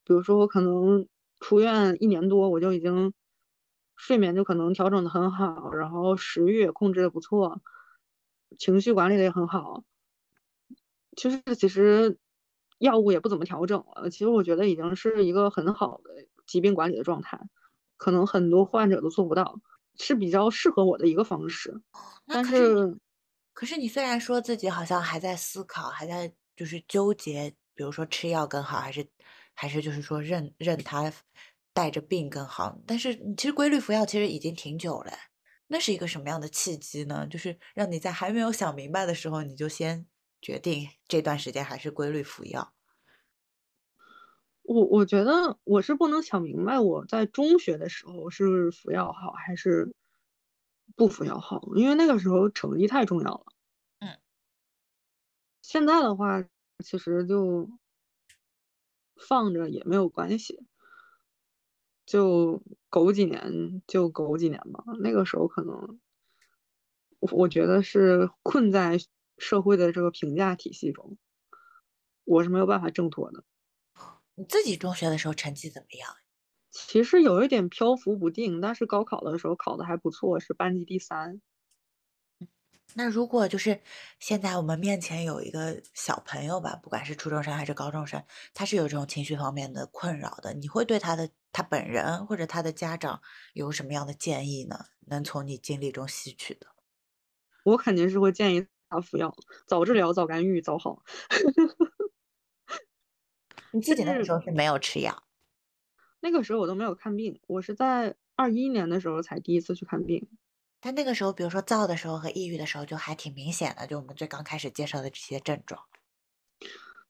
[0.05, 1.07] 比如说我可能
[1.41, 3.13] 出院一年多，我就已经
[3.97, 7.61] 睡眠就可能调整的很好，然后食欲也控制的不错，
[8.59, 9.85] 情绪管理的也很好。
[11.17, 12.19] 其实其实
[12.79, 16.11] 药物也不怎么调整了，其实我觉得已经是一个很好的
[16.47, 17.41] 疾病管理的状态，
[17.97, 19.61] 可能很多患者都做不到。
[19.99, 21.75] 是比较适合我的一个方式，
[22.27, 22.99] 但是，
[23.55, 29.09] 可是你虽然说自己好像还在思考，还在就是纠结，比如说吃药更好，还是
[29.55, 31.11] 还是就是说认认他
[31.73, 35.13] 带着病更好，但是你其实规律服药其实已经挺久了，
[35.69, 37.27] 那是一个什么样的契机呢？
[37.27, 40.07] 就是让你在还没有想明白的时候，你就先
[40.41, 42.73] 决定这段时间还是规律服药。
[44.63, 49.95] 我我觉得我是不能想明白，我在中学的时候是服药好还是
[50.97, 53.47] 不服药好，因为那个时候成绩太重要了。
[54.01, 54.17] 嗯。
[55.65, 56.45] 现在的话，
[56.85, 57.69] 其实就
[59.17, 60.67] 放着也没有关系，
[62.07, 64.85] 就狗几年就狗几年吧。
[65.01, 66.01] 那个时候可能，
[67.19, 68.99] 我我觉得是困在
[69.37, 71.19] 社会的这个评价体系中，
[72.25, 73.45] 我是没有办法挣脱的。
[74.37, 76.15] 你自己中学的时候成绩怎么样？
[76.71, 81.41] 其实有一点漂浮不定，但是高考的时候考的还不错，是班级第三。
[82.99, 83.83] 那如果就是
[84.19, 88.25] 现在我们面前有一个小朋友吧，不管是初中生还是高中生，
[88.55, 93.21] 他是有这种情绪方面的困扰的，你会对他的他本人或者他的家长
[93.53, 94.87] 有什么样的建议呢？
[95.09, 96.69] 能从你经历中吸取的？
[97.65, 99.37] 我肯定是会建议他服药，
[99.67, 101.03] 早治疗、早干预、早好。
[103.73, 105.23] 你自己那个时候是没有吃药，
[106.21, 110.27] 那个时候我都没有看病，我是在二一年的时候才第一次去看病。
[110.87, 115.83] 但那个时候，比如说燥的时候和抑郁的时候，就还挺明显的，就我们最刚开始介绍的这些症状。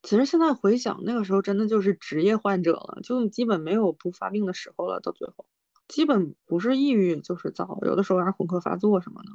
[0.03, 5.01] 其实现在回想，那个时候真的就是职业患者了，就基本没有不发病的时候了。
[5.01, 5.45] 到最后，
[5.89, 9.33] 基本不是抑郁就是燥，有的时候还混合发作什么的，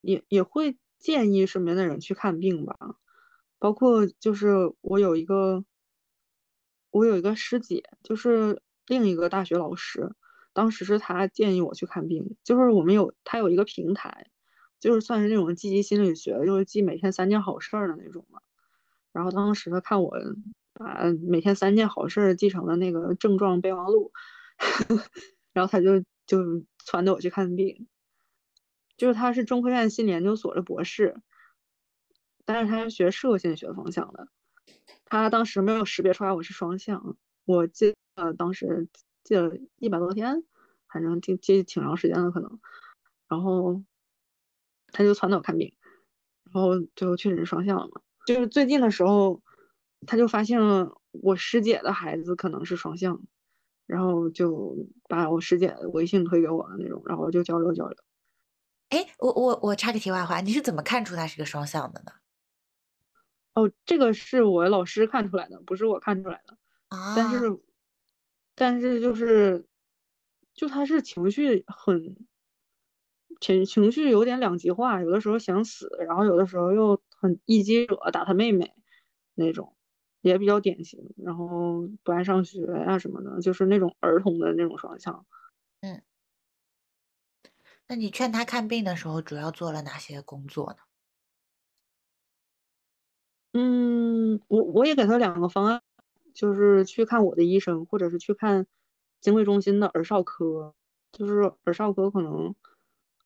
[0.00, 2.78] 也也会建议身边的人去看病吧。
[3.58, 5.62] 包括就是我有一个。
[6.90, 10.14] 我有一个师姐，就是另一个大学老师，
[10.54, 14.28] 当时是他建议我去看病，就是我们有他有一个平台，
[14.80, 18.40] 就是算是那种积极心理学，就是记每天三件好事儿的那种嘛。
[19.12, 20.16] 然后当时他看我
[20.72, 24.12] 把每天三件好事儿记成了那个症状备忘录，
[25.52, 26.38] 然后他就就
[26.86, 27.86] 撺掇我去看病。
[28.96, 31.16] 就是他是中科院心理研究所的博士，
[32.44, 34.28] 但是他是学社会心理学方向的。
[35.04, 38.88] 他当时没有识别出来我是双向，我记呃当时
[39.24, 40.44] 记了一百多天，
[40.88, 42.60] 反正挺记挺长时间的可能。
[43.26, 43.82] 然后
[44.88, 45.74] 他就撺掇我看病，
[46.44, 48.00] 然后最后确诊双向了嘛。
[48.26, 49.42] 就是最近的时候，
[50.06, 53.20] 他就发现了我师姐的孩子可能是双向，
[53.86, 54.76] 然后就
[55.08, 57.96] 把我师姐微信推给我的那种，然后就交流交流。
[58.90, 62.12] 哎，我我我插个题外话，你是怎么看出他是个双向的呢？
[63.54, 66.56] 哦，这个是我老师看出来的，不是我看出来的。
[66.88, 67.58] 啊，但是，
[68.58, 69.66] 但是就是，
[70.54, 72.26] 就他是情绪很
[73.40, 78.72] 情情绪有点两极化，有的时候想死，然后有的时候又很一激惹打他妹妹
[79.34, 79.74] 那种，
[80.20, 81.00] 也比较典型。
[81.16, 85.26] 然后不爱上学呀什么的，就是那种儿童的那种双向。
[85.82, 86.02] 嗯，
[87.86, 90.78] 那你劝他看病的时候，主要做了哪些工作呢？
[93.56, 95.80] 嗯，我我也给他两个方案，
[96.34, 98.66] 就是去看我的医生，或者是去看
[99.20, 100.74] 精卫中心的儿少科，
[101.12, 102.54] 就是儿少科可能，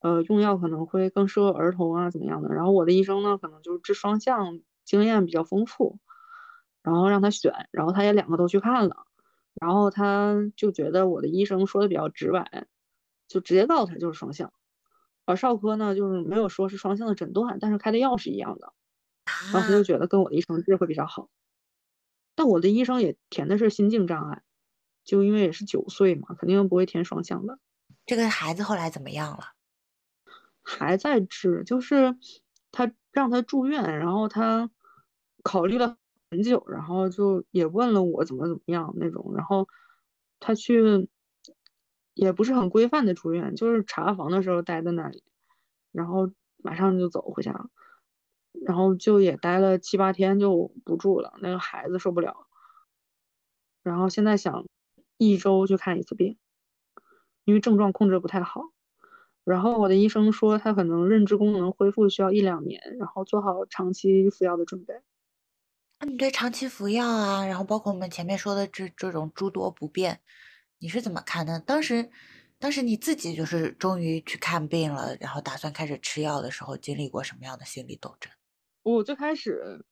[0.01, 2.55] 呃，用药可能会更适合儿童啊，怎么样的。
[2.55, 5.99] 然后我的医生呢，可能就是治双向经验比较丰富，
[6.83, 9.07] 然后让他选，然后他也两个都去看了，
[9.55, 12.67] 然后他就觉得我的医生说的比较直白，
[13.27, 14.53] 就直接告诉他就是双向。
[15.25, 18.73] 而少科呢，就是没有说是双向的诊断，但是开的药是一样的。
[19.53, 21.29] 然后他就觉得跟我的医生治会比较好，
[22.39, 24.43] 但我的医生也填的是心境障碍，
[25.03, 27.59] 就因为也是九岁嘛，肯定不会填双向的。
[28.07, 29.41] 这个孩子后来怎么样了？
[30.63, 32.17] 还在治，就是
[32.71, 34.71] 他让他住院，然后他
[35.43, 35.97] 考虑了
[36.31, 39.67] 很久，然后就也问了我怎么怎么样那种，然后
[40.39, 41.09] 他去
[42.15, 45.25] 也不是很规范的住院，就是查房的时候待在那里，
[45.91, 47.69] 然后马上就走回家。
[48.67, 52.47] 然后就也待了七八天就不住了，那个孩子受不了。
[53.83, 54.67] 然后现在想
[55.17, 56.39] 一周去看一次病，
[57.45, 58.63] 因为症状控制不太好。
[59.45, 65.01] 然后我的医生说他可能认知功能恢复需要一两年，然后做好长期服药的准备。
[66.01, 70.21] 那你对长期服药啊，然后包括我们前面说的这这种诸多不便，
[70.79, 71.59] 你是怎么看的？
[71.61, 72.11] 当时，
[72.59, 78.31] 当时你自己就是终于去看病了，然后打算开始吃药的时候，经历过什么样的心理斗争？
[78.95, 79.85] 我最开始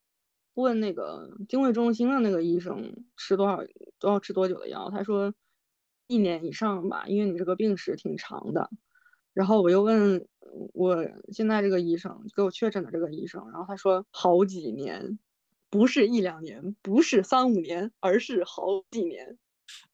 [0.55, 3.63] 问那个精卫中心的那个医生吃多少
[3.99, 5.35] 都要吃多久的药，他说
[6.07, 8.71] 一年以上吧，因为你这个病史挺长的。
[9.35, 10.27] 然后我又问
[10.73, 15.19] 我现在这个医生给我确诊的这个医生，然后他说好几年，
[15.69, 19.37] 不是一两年，不是三五年，而是好几年。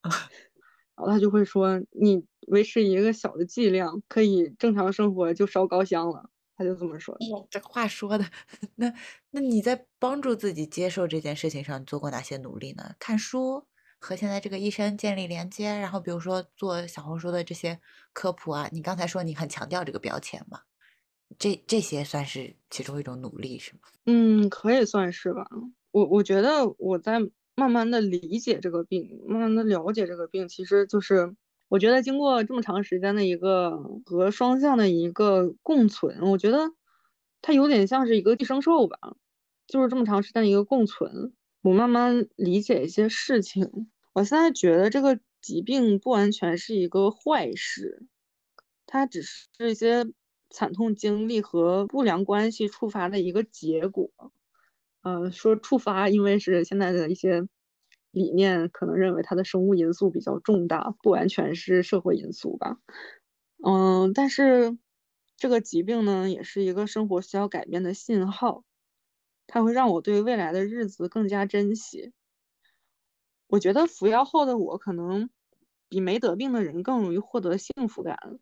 [0.94, 6.30] 然后他就会说你维持一个小的剂量，可以正常生活就烧高香了。
[6.56, 7.16] 他就这么说。
[7.50, 8.24] 这话说的，
[8.76, 8.92] 那
[9.30, 12.94] 那你在帮助自己接受这件事情上做过哪些努力呢？
[12.98, 13.66] 看书，
[13.98, 17.80] 和现在这个医生建立连接，然后比如说做小红书的这些
[18.12, 18.68] 科普啊。
[18.72, 20.60] 你刚才说你很强调这个标签嘛？
[21.38, 23.80] 这这些算是其中一种努力是吗？
[24.06, 25.46] 嗯，可以算是吧。
[25.92, 27.20] 我我觉得我在
[27.54, 31.34] 慢慢的理解这个病，慢慢的了解这个病，其实就是。
[31.72, 36.70] 我觉得经过这么长时间的一个和双向的一个共存，我觉得
[37.40, 39.16] 它有点像是一个寄生兽吧，
[39.66, 43.88] 就是这么长时间的一个共存，我慢慢理解一些事情。
[44.12, 48.06] 我现在觉得这个疾病不完全是一个坏事，
[48.84, 50.04] 它只是一些
[50.50, 54.10] 惨痛经历和不良关系触发的一个结果。
[55.00, 57.48] 呃，说触发，因为是现在的一些。
[58.12, 62.76] 理念可能认为它的生物因素比较重大，不完全是社会因素吧。
[63.64, 64.76] 嗯，但是
[65.36, 68.64] 这个疾病呢，也是一个生活需要改变的信号，
[69.46, 72.12] 它会让我对未来的日子更加珍惜。
[73.46, 75.30] 我觉得服药后的我，可能
[75.88, 78.38] 比没得病的人更容易获得幸福感。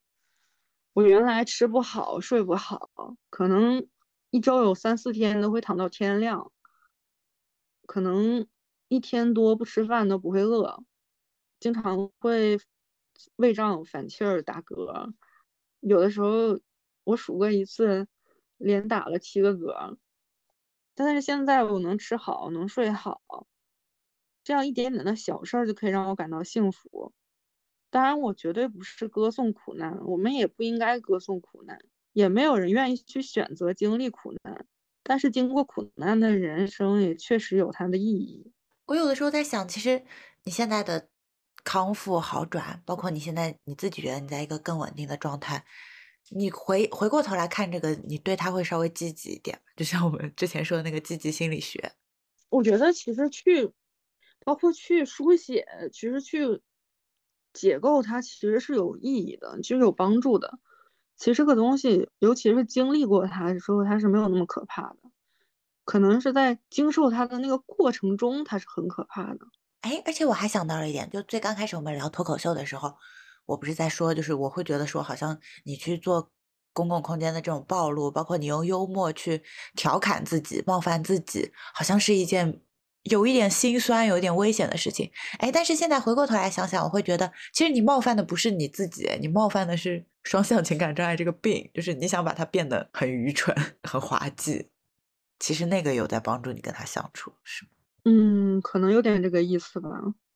[0.94, 2.90] 我原来吃不好，睡不好，
[3.30, 3.86] 可能
[4.30, 6.50] 一周有三四天都会躺到天亮，
[7.86, 8.48] 可能。
[8.90, 10.82] 一天多不吃饭都不会饿，
[11.60, 12.58] 经常会
[13.36, 15.14] 胃胀、反气儿、打嗝，
[15.78, 16.58] 有的时候
[17.04, 18.08] 我数过一次，
[18.56, 19.96] 连打了七个嗝。
[20.96, 23.20] 但是现在我能吃好，能睡好，
[24.42, 27.12] 这样一点点的小事儿就可以让我感到幸福。
[27.90, 31.78] 当然，我绝对不是歌颂苦难，我们也不应该歌颂苦难，
[32.12, 34.66] 也没有人愿意去选择经历苦难。
[35.04, 38.52] 但是经过苦难的人生也确实有它的意义。
[38.90, 40.02] 我有的时候在想，其实
[40.42, 41.08] 你现在的
[41.62, 45.64] 康复好转，包括你现在你自己觉得你在一个更稳定的状态，
[46.30, 51.92] 你回回过头来看这个，你对他会稍微积极一点，就像我们之前说的那个积极心理学。
[52.48, 53.70] 我觉得其实去，
[54.44, 56.60] 包括去书写，其实去
[57.52, 60.58] 解构它，其实是有意义的，其实有帮助的。
[61.16, 64.96] 其实这个东西，尤其是经历过它之后，它是没有那么可怕的。
[65.90, 69.40] 可能是在经受它的那个过程中，它是很可怕的。
[69.80, 72.94] 哎，而且我还想到了一点，就最刚开始我们聊脱口秀的时候，
[73.44, 76.30] 我不是在说，就是我会觉得说，好像你去做
[76.72, 79.42] 公共空间的这种暴露，包括你用幽默去
[79.74, 82.60] 调侃自己、冒犯自己，好像是一件
[83.02, 85.10] 有一点心酸、有一点危险的事情。
[85.40, 94.70] 哎，但是现在回过头来想想，我会觉得，其实你冒犯的不是你自己，你冒犯的是双向情感障碍这个病，就是你想把它变得很愚蠢、 很滑稽。
[95.40, 97.70] 其实那个有在帮助你跟他相处，是吗？
[98.04, 99.88] 嗯，可能有点这个意思吧，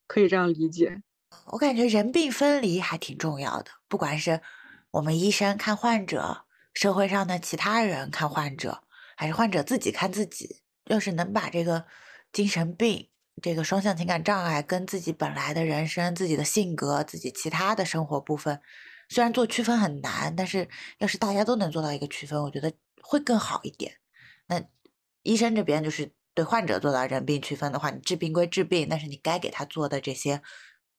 [0.07, 1.01] 可以这样理解。
[1.47, 4.41] 我感觉人病分离还挺重要的，不管是
[4.91, 8.83] 我们医生看患者，社会上的其他人看患者，
[9.15, 11.85] 还是患者自己看自己，要是能把这个
[12.31, 13.09] 精神病、
[13.41, 18.61] 这个双向情感障碍跟自己本来的人生、自己的性格、自己其他的生活部分，
[19.09, 23.97] 虽然做区分很难，但是要是大家都能做到一个区分，我觉得会更好一点。
[24.47, 24.63] 那。
[25.25, 30.43] 医生这边就是对患者做到人病区分的话，你治病归治病，但是你该给他做的这些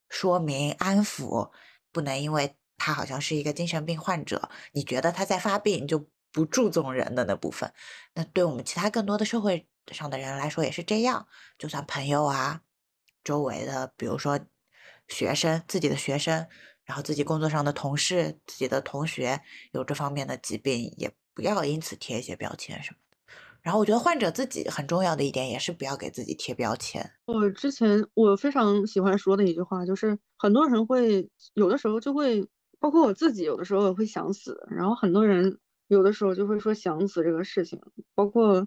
[0.09, 1.53] 说明安抚，
[1.93, 7.72] 不能因为他好像是一个精神病患者，你觉得他在发病就不注重人的那部分。
[8.14, 12.62] 那对我们其他更多的社会上的人来说也是这样，就算朋友啊，
[13.22, 14.41] 周围的比如说
[15.07, 16.49] 学生，自己的学生，
[16.85, 19.41] 然后自己工作上的同事，自己的同学
[19.72, 22.99] 有这方面的疾病，也不要因此贴一些标签什么。
[23.67, 27.05] 然后我觉得患者自己很重要的一点也是不要给自己贴标签。
[27.27, 32.47] 我之前我非常喜欢说的一句话就是，很多人会有的时候就会，
[32.79, 34.57] 包括我自己有的时候也会想死。
[34.71, 35.59] 然后很多人
[35.89, 37.77] 有的时候就会说想死这个事情。
[38.14, 38.64] 包括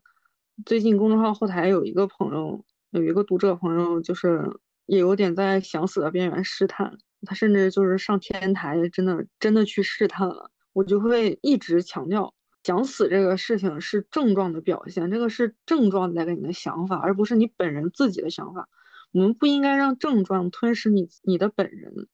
[0.65, 4.43] 最近公众号后台有一个朋友，有一个读者朋友，就是
[4.85, 6.97] 也有点在想死的边缘试探。
[7.25, 10.51] 他甚至就是上天台，真的真的去试探了。
[10.73, 12.33] 我就会一直强调。
[12.63, 18.69] 想死这个事情是症状的表现，这个是症状带给你的想法，而不是你本人自己的想法。
[19.11, 22.07] 我们不应该让症状吞噬你你的本人，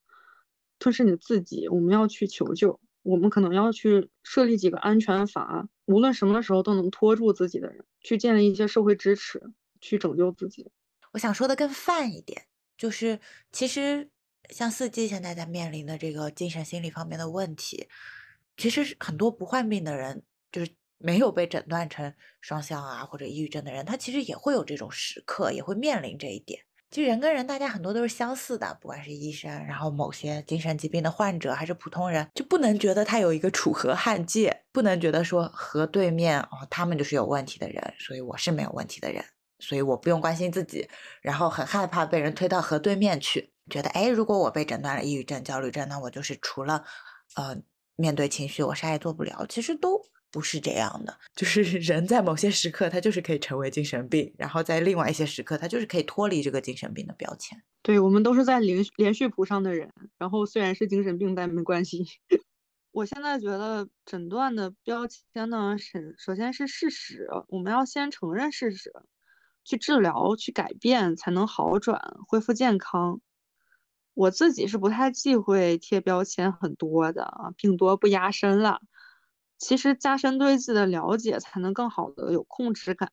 [0.79, 1.67] 吞噬你自己。
[1.67, 9.41] 我们要去求救，我们可能要去设立几个安全阀，无论什么时候都能拖住自己的人，去建立一些社会支持，
[9.81, 10.71] 去拯救自己。
[11.11, 12.45] 我想说的更泛一点，
[12.77, 13.19] 就是
[13.51, 14.09] 其实
[14.51, 17.87] 像四季现在在面临的这个精神心理方面的问题，
[18.55, 20.23] 其实很多不患病的人。
[20.55, 26.61] 就是没有被诊断成双向啊或者抑郁症的人，他其实也会有这种时刻，也会面临这一点。
[26.91, 39.25] 其实人跟人，大家很多都是相似的，不管是医生，然后某些精神疾病的患者，还是普通人，就不能觉得他有一个楚河汉界，不能觉得说河对面哦，他们就是有问题的人，所以我是没有问题的人，
[39.59, 40.87] 所以我不用关心自己，
[41.21, 46.85] 然后很害怕被人推到河对面去，觉得哎，如果我被诊断了抑郁症、焦虑症，那我就是除了
[47.35, 47.57] 呃
[47.97, 49.45] 面对情绪，我啥也做不了。
[49.49, 50.01] 其实都。
[50.35, 57.57] 不是这样的，就是人在某些时刻他就是可以成为精神病，然后在另外一些时刻他就是可以脱离这个精神病的标签。
[57.81, 62.05] 对我们都是在连连续谱上的人，然后虽然是精神病，但没关系。
[62.91, 68.91] 我现在觉得诊断的标签呢，是首先是事实，我们要先承认事实，
[69.63, 73.21] 去治疗、去改变，才能好转、恢复健康。
[74.13, 78.81] 我自己是不太忌讳贴标签很多的啊，病多不压身了。
[79.67, 83.11] 其实加深对自己的了解，才能更好的有控制感。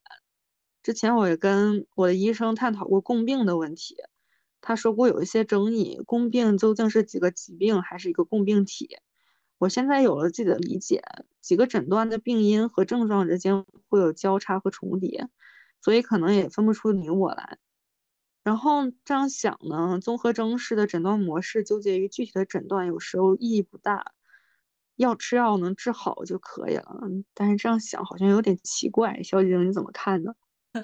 [0.83, 3.97] 之前我也跟我的医生探讨过共病的问题，
[4.61, 8.99] 他说过有一些争议，共病究竟是几个疾病还是一个共病体？
[9.57, 11.03] 我现在有了自己的理解，
[11.41, 15.31] 几个诊断的病因和症状之间会有交叉和重叠，
[15.81, 17.57] 所以可能也分不出你我来。
[18.45, 24.13] 然后这样想呢，综合征式的诊断模式纠结于具体的诊断，有时候意义不大。
[24.97, 27.01] 药吃药能治好就可以了，
[27.35, 29.23] 但是这样想好像有点奇怪。
[29.23, 30.35] 小姐姐你怎么看呢？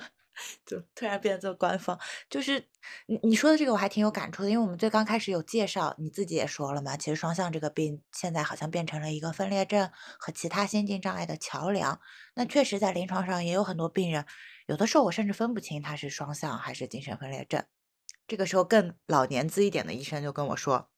[0.65, 1.99] 就突然变得这么官方，
[2.31, 2.65] 就是
[3.07, 12.01] 你你说的这个我还挺有感触的，因为我们最刚开始有介绍，你自己也说了嘛，其实双向这个病现在好像变成了一个分裂症和其他心境障碍的桥梁。
[12.35, 14.27] 那确实，在临床上也有很多病人，
[14.67, 17.65] 有的时候我甚至分不清他是双向还是精神分裂症。
[18.29, 20.89] 这个时候，更老年资一点的医生就跟我说，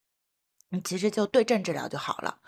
[0.68, 2.40] 你其实就对症治疗就好了。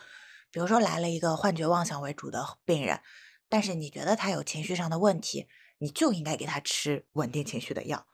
[0.52, 3.00] 比如说来了一个幻觉妄想为主的病人，
[3.48, 5.48] 但是你觉得他有情绪上的问题，
[5.78, 8.06] 你就应该给他吃稳定情绪的药。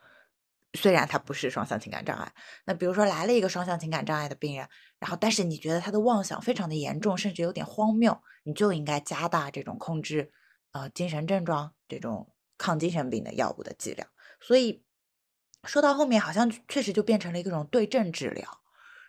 [0.74, 2.32] 虽然他不是双向情感障碍，
[2.66, 4.68] 那比如说来了一个双向情感障碍的病人，
[4.98, 10.30] 然后但是你觉得他的妄想非常的严重，甚至有点荒谬，你就应该加大这种控制
[10.72, 14.08] 呃精神症状这种抗精神病的药物的剂量。
[14.40, 14.84] 所以
[15.64, 18.60] 说到后面，好像确实就变成了一种对症治疗。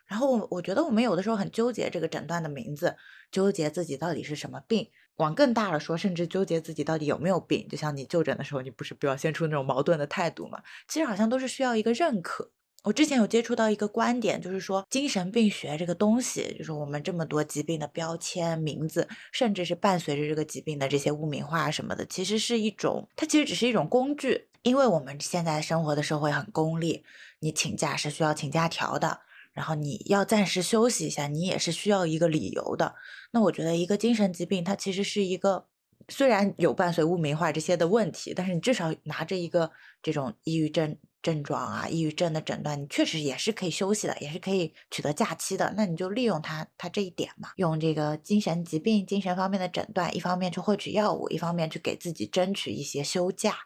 [0.09, 2.95] 然后我我觉得我们有的时候很纠结这个诊断的名字，
[3.31, 4.89] 纠结自己到底是什么病。
[5.17, 7.67] 往更大了说，甚至纠结自己到底有没有病。
[7.69, 10.63] 就像你就诊的时候，你不是表现出那种矛盾的态度吗？
[10.87, 12.51] 其实好像都是需要一个认可。
[12.83, 24.47] 我之前有接触到一个观点，就是说精神病学这个东西，就是我们这么多疾病的标签、名字，甚至是伴随着这个疾病的这些污名化什么的，其实是一种，它其实只是一种工具。
[24.61, 27.03] 因为我们现在生活的社会很功利，
[27.39, 29.19] 你请假是需要请假条的。
[29.53, 32.95] 然后你要暂时休息一下，你也是需要一个理由的。
[33.31, 35.65] 那我觉得一个精神疾病，它其实是一个
[36.07, 39.71] 虽然有伴随污名化这些的问题，但是你至少拿着一个
[40.01, 45.73] 这种抑郁症症状啊、抑郁症的诊断，你确实也是可以休息的，也是可以取得假期的。
[45.75, 53.57] 那你就利用它它这一点嘛，用这个精神疾病、精神方面的诊断，一方面去获取药物，一方面去给自己争取一些休假。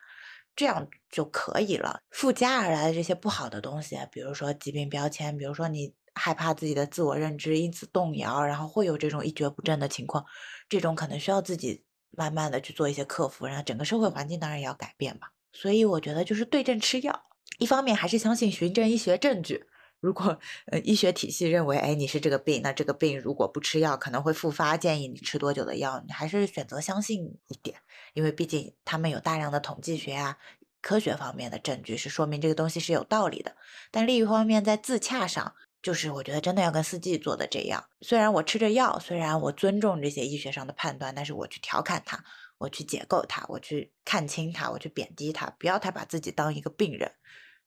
[0.56, 2.00] 这样就可以了。
[2.12, 10.26] 附加而来的这些不好的东西，比如说疾病标签，比如说你害怕自己的自我认知因此动摇，然后会有这种一蹶不振的情况，
[10.70, 15.32] 这种可能需要自己慢慢的去做一些克服，然后整个社会环境当然也要改变吧。
[15.52, 17.24] 所以我觉得就是对症吃药，
[17.58, 19.66] 一方面还是相信循证医学证据。
[20.04, 27.78] 如果呃医学体系认为，哎你是这个病，那这个病如果不吃药可能会复发，建议你吃多久的药，你还是选择相信一点，
[28.14, 30.38] 因为毕竟他们有大量的统计学啊、
[30.82, 33.56] 科学方面的证据是说明这个东西是有道理的。
[33.92, 42.22] 但另一方面，在自洽上，就是我觉得真的要跟四季做的这样，虽然我吃着药，虽然我尊重这些医学上的判断，但是我去调侃他，
[42.58, 47.14] 我去解构他，我去看清他，我去贬低他，不要太把自己当一个病人。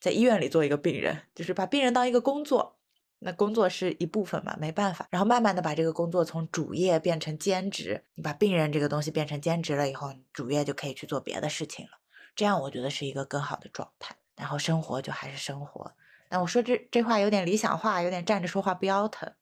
[0.06, 2.76] 在医院里做一个病人，就是把病人当一个工作，
[3.18, 5.08] 那工作是一部分嘛，没办法。
[5.10, 11.90] 然后慢慢的把这个工作从主业变成兼职，你把病人这个东西变成兼职了以后，主业就可以去做别的事情了。
[12.36, 14.14] 这样我觉得是一个更好的状态。
[14.36, 15.92] 然后生活就还是生活。
[16.28, 19.32] 但我说这这话有点理想化，有点站着说话不腰疼。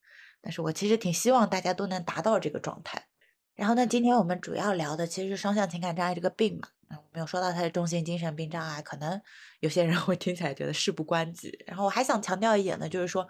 [0.41, 3.05] 但是我其实挺希望大家都能达到这个状态。
[3.55, 6.69] 然后呢，今天我们主要聊的其实是双向情感障碍这个病嘛。
[7.13, 9.21] 没有说到他的中性精神病障碍，可能
[9.61, 11.59] 有些人 会听起来觉得事不关己。
[11.67, 13.29] 然后我还想强调一点呢，就是说，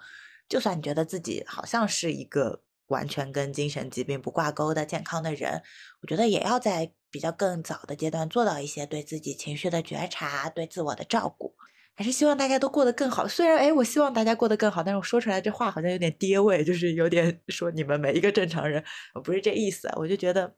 [0.49, 5.63] 就算你觉得自己好像是一个完全跟精神疾病不挂钩的健康的人，
[6.03, 11.55] 我觉得也要在比较更早的阶段做到一些对自己情绪的觉察，对自我的照顾。
[11.97, 13.29] 还是希望大家都过得更好。
[13.29, 18.83] 虽然哎，我希望大家过得更好，但是我说出来这话好像有点爹味，就是有点说你们每一个正常人，
[19.15, 19.89] 我不是这意思。
[19.97, 20.57] 我就觉得。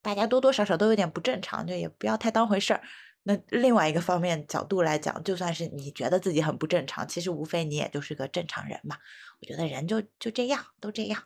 [0.00, 2.82] 大家多多少少都有点不正常，就也不要太当回事儿。
[3.24, 8.96] 那另外一个方面角度来讲，就算是你觉得自己很不正常，其实无非你也就是个正常人嘛。
[9.40, 11.24] 我觉得人就就这样，都这样。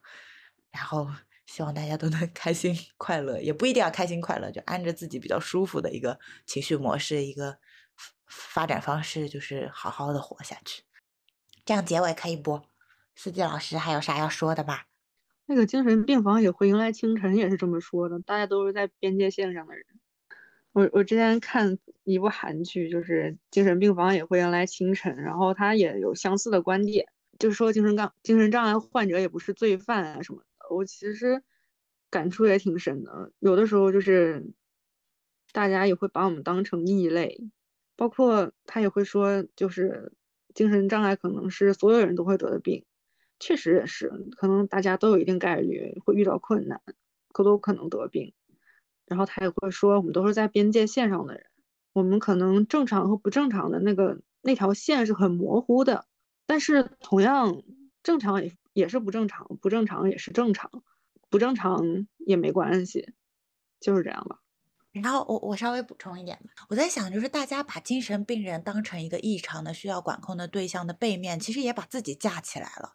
[0.70, 1.08] 然后
[1.46, 7.58] 希望大家都能 开心快乐，也不一定要开心快乐，就按着自己比较舒服的一个情绪模式、一个
[8.26, 10.82] 发展方式，就是好好的活下去。
[11.64, 12.62] 这样结尾可以不？
[13.14, 14.80] 司机老师还有啥要说的吗？
[15.46, 18.18] 那个精神病房也会迎来清晨，也是这么说的。
[18.20, 19.84] 大家都是在边界线上的人。
[20.72, 27.06] 我我之前看一部韩剧，就是精神病房也会迎来清晨，然后他也有相似的观点，
[27.38, 30.74] 就是说精神障精神障碍患者也不是罪犯啊什么的。
[30.74, 31.42] 我其实
[32.08, 33.32] 感触也挺深的。
[33.38, 34.46] 有的时候就是
[35.52, 37.50] 大家也会把我们当成异类，
[37.94, 40.14] 包括他也会说，就是
[40.54, 42.86] 精神障碍可能是所有人都会得的病。
[43.42, 46.80] 确实也是，可能大家都有一定概率会遇到困难，
[47.32, 48.32] 可都可能得病。
[49.04, 51.46] 然后他也会说，我们都是在边界线上的人，
[51.92, 56.06] 我们可能正常和不正常的那个那条线是很模糊的。
[56.46, 57.64] 但是同样，
[58.04, 60.70] 正常也也是不正常，不正常也是正常，
[61.28, 63.12] 不正常也没关系，
[63.80, 64.38] 就是这样吧。
[64.92, 72.92] 然后我我稍微补充一点吧，我在想，就是大家把精神病人当成一个异常的需要管控的对象的背面，其实也把自己架起来了。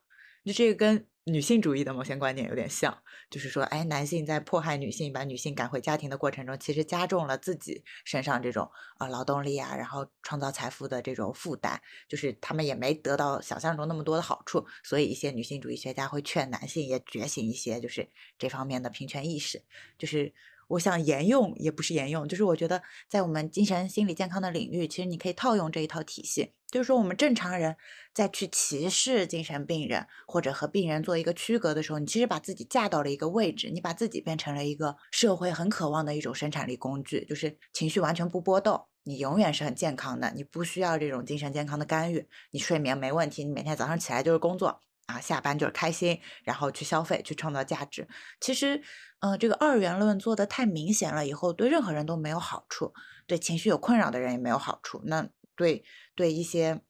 [0.48, 2.98] 就这个跟女性主义的某些观点有点像，
[3.30, 19.62] 就是说，哎，男性在迫害女性，把女性赶回家庭的过程中，其实加重了自己身上这种啊劳动力啊，然后创造财富的这种负担，就是他们也没得到想象中那么多的好处，所以一些女性主义学家会劝男性也觉醒一些，就是这方面的平权意识。
[19.98, 20.34] 就是
[20.70, 26.54] 我想沿用也不是沿用，就是我觉得在我们精神心理健康的领域，其实你可以套用这一套体系。
[26.70, 27.78] 就是说，我们正常人
[28.14, 48.06] 在去歧视精神病人或者和病人做一个区隔的时候，你其实把自己架到了一个位置，你把自己变成了一个社会很渴望的一种生产力工具，就是情绪完全不波动，你永远是很健康的，你不需要这种精神健康的干预，你睡眠没问题，你每天早上起来就是工作啊，下班就是开心，然后去消费，去创造价值。
[48.42, 48.82] 其实，
[49.22, 52.94] 呃，这个二元论做的太明显了，以后对任何人都没有好处，
[53.26, 55.02] 对情绪有困扰的人也没有好处。
[55.06, 55.86] 那对。
[56.18, 56.82] 对一些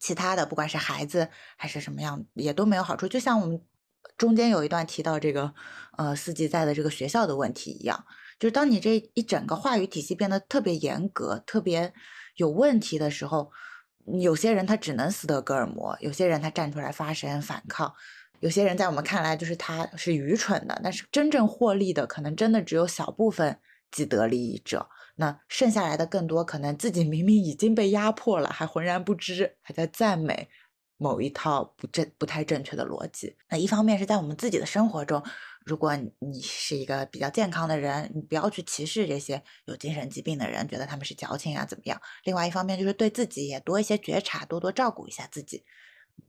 [0.00, 3.06] 其他的，不管是孩子还是什么样，也都没有好处。
[3.06, 3.62] 就像我们
[4.16, 5.54] 中间有一段提到这个，
[5.96, 8.04] 呃，四季在的这个学校的问题一样，
[8.38, 11.94] 就是当你这一整个话语体系变得特别严格、特别
[12.34, 13.52] 有问题的时候，
[14.20, 17.94] 有些人他只能斯德哥尔摩，有些人他站出来发声反抗，
[18.40, 24.88] 有些人在我们看来就是他是愚蠢的，但是真正获利的可能真的只有小部分既得利益者。
[25.20, 30.48] 那剩下来的更多可能自己明明已经被压迫了，还浑然不知，还在赞美
[30.96, 33.36] 某一套不正、不太正确的逻辑。
[33.48, 35.20] 那一方面是在我们自己的生活中，
[35.64, 42.00] 如果你是一个比较健康的人，你不要去歧视这些有精神疾病的人，觉得他们是矫情啊怎么样？
[42.22, 45.64] 另外一方面就是对自己也多一些觉察，多多照顾一下自己，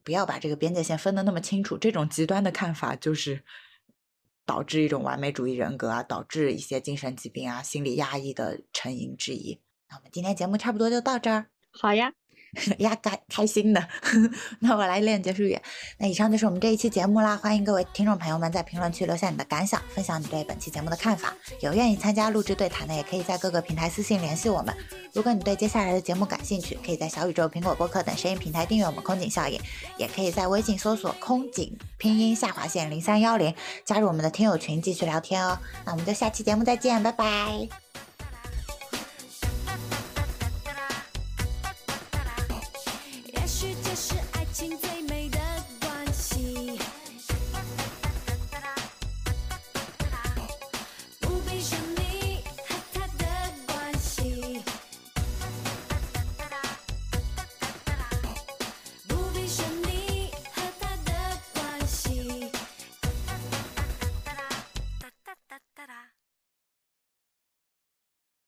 [0.04, 1.78] 不要把这个边界线分得那么清楚。
[1.78, 3.44] 这种极端的看法就是。
[4.50, 9.62] 导致一种完美主义人格啊，导致一些精神疾病啊、心理压抑的成因之一。
[9.88, 11.52] 那我们今天节目差不多就到这儿。
[11.72, 12.14] 好呀。
[12.80, 13.88] 呀，开开心的，
[14.60, 15.60] 那我来练结束语。
[15.97, 21.34] 那以上就是我们这一期节目啦，欢迎各位听众朋友们在评论区留下你的感想，分享你对本期节目的看法。
[21.62, 24.76] 有愿意参加录制对谈的，也可以在各个平台私信联系我们。
[25.14, 29.60] 如果你对接下来的节目感兴趣，可以在小宇宙、苹果播客等声音平台订阅我们空警效应，
[29.97, 33.54] 也可以在微信搜索“空警”拼音下划线零三幺零，
[33.86, 35.58] 加入我们的听友群继续聊天哦。
[35.86, 37.89] 那我们就下期节目再见，拜拜。